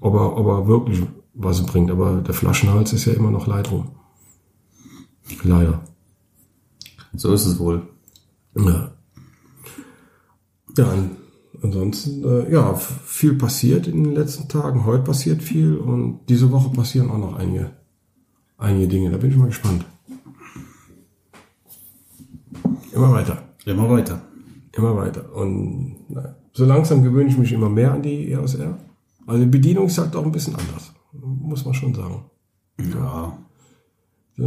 [0.00, 1.02] Ob er, ob er wirklich
[1.34, 1.92] was bringt.
[1.92, 3.92] Aber der Flaschenhals ist ja immer noch Lightroom.
[5.44, 5.84] Leider.
[7.14, 7.82] So ist es wohl.
[8.56, 8.92] Ja.
[10.76, 11.16] Ja, an-
[11.62, 14.84] ansonsten, äh, ja, viel passiert in den letzten Tagen.
[14.84, 17.70] Heute passiert viel und diese Woche passieren auch noch einige,
[18.58, 19.10] einige Dinge.
[19.10, 19.84] Da bin ich mal gespannt.
[22.92, 23.42] Immer weiter.
[23.66, 24.22] Immer weiter.
[24.72, 25.32] Immer weiter.
[25.34, 28.78] Und na, so langsam gewöhne ich mich immer mehr an die EOS R.
[29.26, 30.92] Also die Bedienung ist halt auch ein bisschen anders.
[31.12, 32.24] Muss man schon sagen.
[32.92, 33.36] Ja.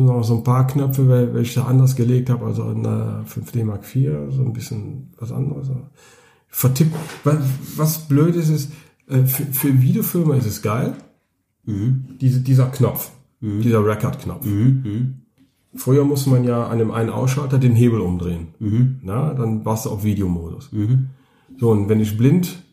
[0.02, 3.24] Noch so ein paar Knöpfe, wel- welche ich da anders gelegt habe, also in der
[3.28, 5.70] 5D Mark IV, so ein bisschen was anderes.
[6.48, 6.96] Vertippt.
[7.24, 7.38] Was,
[7.78, 8.72] was blöd ist, ist,
[9.08, 10.94] äh, für, für Videofilme ist es geil.
[12.20, 13.12] Diese, dieser Knopf.
[13.62, 14.46] Dieser Record-Knopf.
[15.76, 18.48] Früher musste man ja an dem einen Ausschalter den Hebel umdrehen.
[19.04, 20.70] Na, dann warst du auf Videomodus.
[21.60, 22.64] So, und wenn ich blind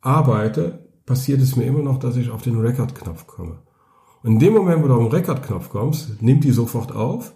[0.00, 3.58] arbeite, passiert es mir immer noch, dass ich auf den Record-Knopf komme.
[4.22, 7.34] Und in dem Moment, wo du auf den Record-Knopf kommst, nimmt die sofort auf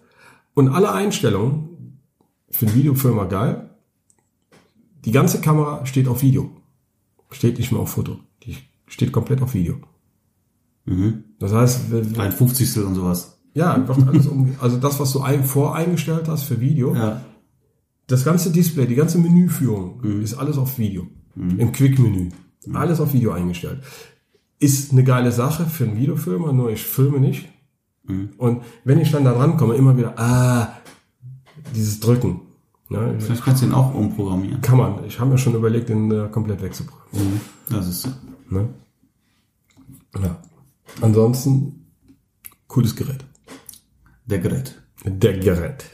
[0.55, 1.99] und alle Einstellungen
[2.51, 3.71] für den Videofilmer geil.
[5.05, 6.51] Die ganze Kamera steht auf Video.
[7.31, 8.19] Steht nicht mehr auf Foto.
[8.45, 8.57] Die
[8.87, 9.77] steht komplett auf Video.
[11.39, 13.39] Das heißt, wenn- Ein Fünfzigstel und sowas.
[13.55, 17.23] ja, wird alles um, also das, was du ein, voreingestellt hast für Video, Ja.
[18.07, 21.07] das ganze Display, die ganze Menüführung ist alles auf Video.
[21.37, 22.29] Im Quick-Menü.
[22.75, 23.83] Alles auf Video eingestellt.
[24.59, 27.49] Ist eine geile Sache für einen Videofilmer, nur ich filme nicht.
[28.37, 30.77] Und wenn ich dann da dran komme, immer wieder, ah,
[31.75, 32.41] dieses Drücken.
[32.91, 34.61] Ne, Vielleicht kannst du ihn auch umprogrammieren.
[34.61, 35.05] kann man.
[35.07, 37.41] Ich habe mir schon überlegt, den äh, komplett wegzubringen.
[37.71, 38.11] Das ist so.
[38.51, 38.69] Ne?
[40.23, 40.37] Ja.
[41.01, 41.87] Ansonsten,
[42.69, 43.25] cooles Gerät.
[44.27, 44.81] Der Gerät.
[45.05, 45.85] Der Gerät.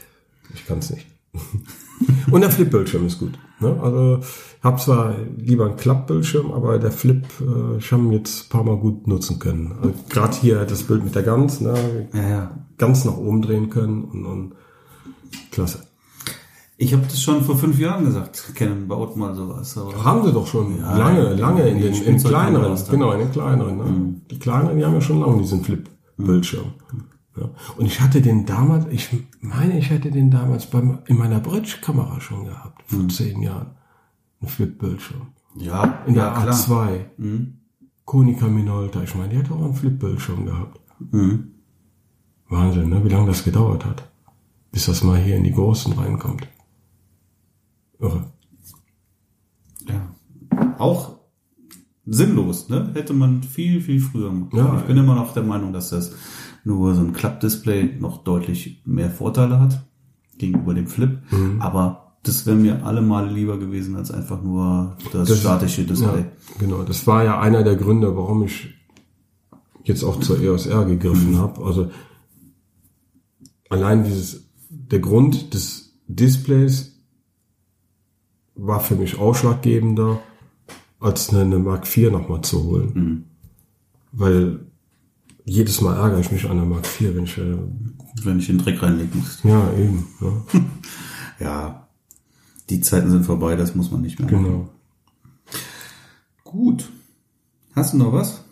[0.53, 1.07] Ich kann es nicht.
[2.31, 3.39] Und der Flip-Bildschirm ist gut.
[3.61, 3.79] Ne?
[3.81, 4.19] Also
[4.63, 8.63] habe zwar lieber einen Klappbildschirm, aber der Flip, äh, ich habe ihn jetzt ein paar
[8.63, 9.73] Mal gut nutzen können.
[9.81, 12.07] Also, Gerade hier das Bild mit der Gans, ne?
[12.13, 12.51] Ja, ja.
[12.77, 14.51] ganz nach oben drehen können und, und
[15.51, 15.79] klasse.
[16.77, 18.53] Ich habe das schon vor fünf Jahren gesagt.
[18.55, 19.77] Canon baut mal sowas.
[19.77, 23.31] Aber Haben sie doch schon Ja, lange, lange in den in kleineren, genau, in den
[23.31, 23.77] kleineren.
[23.77, 24.15] Ne?
[24.31, 26.73] Die kleineren, die haben ja schon lange diesen Flip-Bildschirm.
[27.37, 27.49] Ja.
[27.77, 29.09] Und ich hatte den damals, ich
[29.39, 33.71] meine, ich hätte den damals beim, in meiner Bridge-Kamera schon gehabt, vor zehn Jahren.
[34.41, 35.27] Ein Flip-Bildschirm.
[35.55, 36.53] ja, In der ja, klar.
[36.53, 37.05] A2.
[38.05, 40.79] Konica Minolta, ich meine, die hat auch einen Flip-Bildschirm gehabt.
[41.11, 41.51] Mhm.
[42.49, 43.03] Wahnsinn, ne?
[43.05, 44.11] wie lange das gedauert hat,
[44.71, 46.47] bis das mal hier in die Großen reinkommt.
[47.99, 48.25] Irre.
[49.87, 50.15] Ja.
[50.77, 51.19] Auch
[52.05, 52.91] sinnlos, ne?
[52.93, 54.79] Hätte man viel, viel früher machen Ja.
[54.79, 56.13] Ich bin immer noch der Meinung, dass das
[56.63, 59.81] nur so ein Klappdisplay noch deutlich mehr Vorteile hat
[60.37, 61.19] gegenüber dem Flip.
[61.31, 61.61] Mhm.
[61.61, 66.19] Aber das wäre mir allemal lieber gewesen als einfach nur das, Das- statische Display.
[66.21, 66.25] Ja,
[66.59, 66.83] genau.
[66.83, 68.75] Das war ja einer der Gründe, warum ich
[69.83, 71.63] jetzt auch zur EOS R gegriffen habe.
[71.65, 71.89] Also
[73.69, 76.99] allein dieses, der Grund des Displays
[78.55, 80.19] war für mich ausschlaggebender,
[80.99, 83.25] als eine, eine Mark IV nochmal zu holen.
[84.11, 84.67] Weil
[85.51, 87.57] jedes Mal ärgere ich mich an der Mark IV, wenn ich, äh,
[88.23, 89.43] Wenn ich den Dreck reinlegen muss.
[89.43, 90.61] ja, eben, ja,
[91.39, 91.87] Ja.
[92.69, 94.43] Die Zeiten sind vorbei, das muss man nicht mehr machen.
[94.45, 94.69] genau.
[96.43, 96.89] Gut.
[97.75, 98.43] Hast du noch was?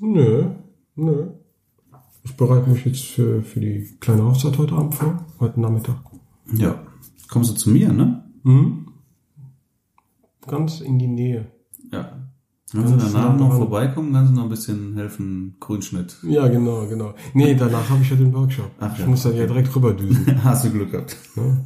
[0.00, 0.50] Nö,
[0.96, 1.28] nö.
[2.24, 5.96] Ich bereite mich jetzt für, für die kleine Hochzeit heute Abend vor, heute Nachmittag.
[6.52, 6.82] Ja.
[7.28, 8.24] Kommst du zu mir, ne?
[8.42, 8.88] Mhm.
[10.46, 11.50] Ganz in die Nähe.
[11.92, 12.23] Ja.
[12.74, 14.12] Kannst du danach noch vorbeikommen?
[14.12, 15.54] Kannst du noch ein bisschen helfen?
[15.60, 16.16] Grünschnitt.
[16.24, 17.14] Ja, genau, genau.
[17.32, 18.68] Nee, danach habe ich ja den Workshop.
[18.80, 20.42] Ach ich ja, muss dann ja direkt rüberdüsen.
[20.44, 21.16] Hast du Glück gehabt.
[21.36, 21.64] ne?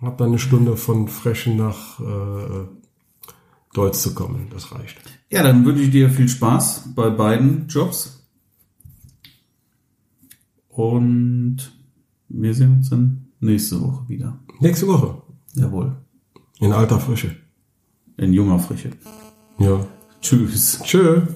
[0.00, 2.66] Hab dann eine Stunde von Frechen nach äh,
[3.74, 4.48] Deutsch zu kommen.
[4.50, 4.96] Das reicht.
[5.30, 8.26] Ja, dann wünsche ich dir viel Spaß bei beiden Jobs.
[10.68, 11.58] Und
[12.28, 14.38] wir sehen uns dann nächste Woche wieder.
[14.58, 15.22] Nächste Woche.
[15.54, 15.96] Jawohl.
[16.58, 17.36] In alter Frische.
[18.16, 18.90] In junger Frische.
[19.58, 19.86] Ja.
[20.24, 20.80] Tschüss.
[20.82, 21.26] Tschö.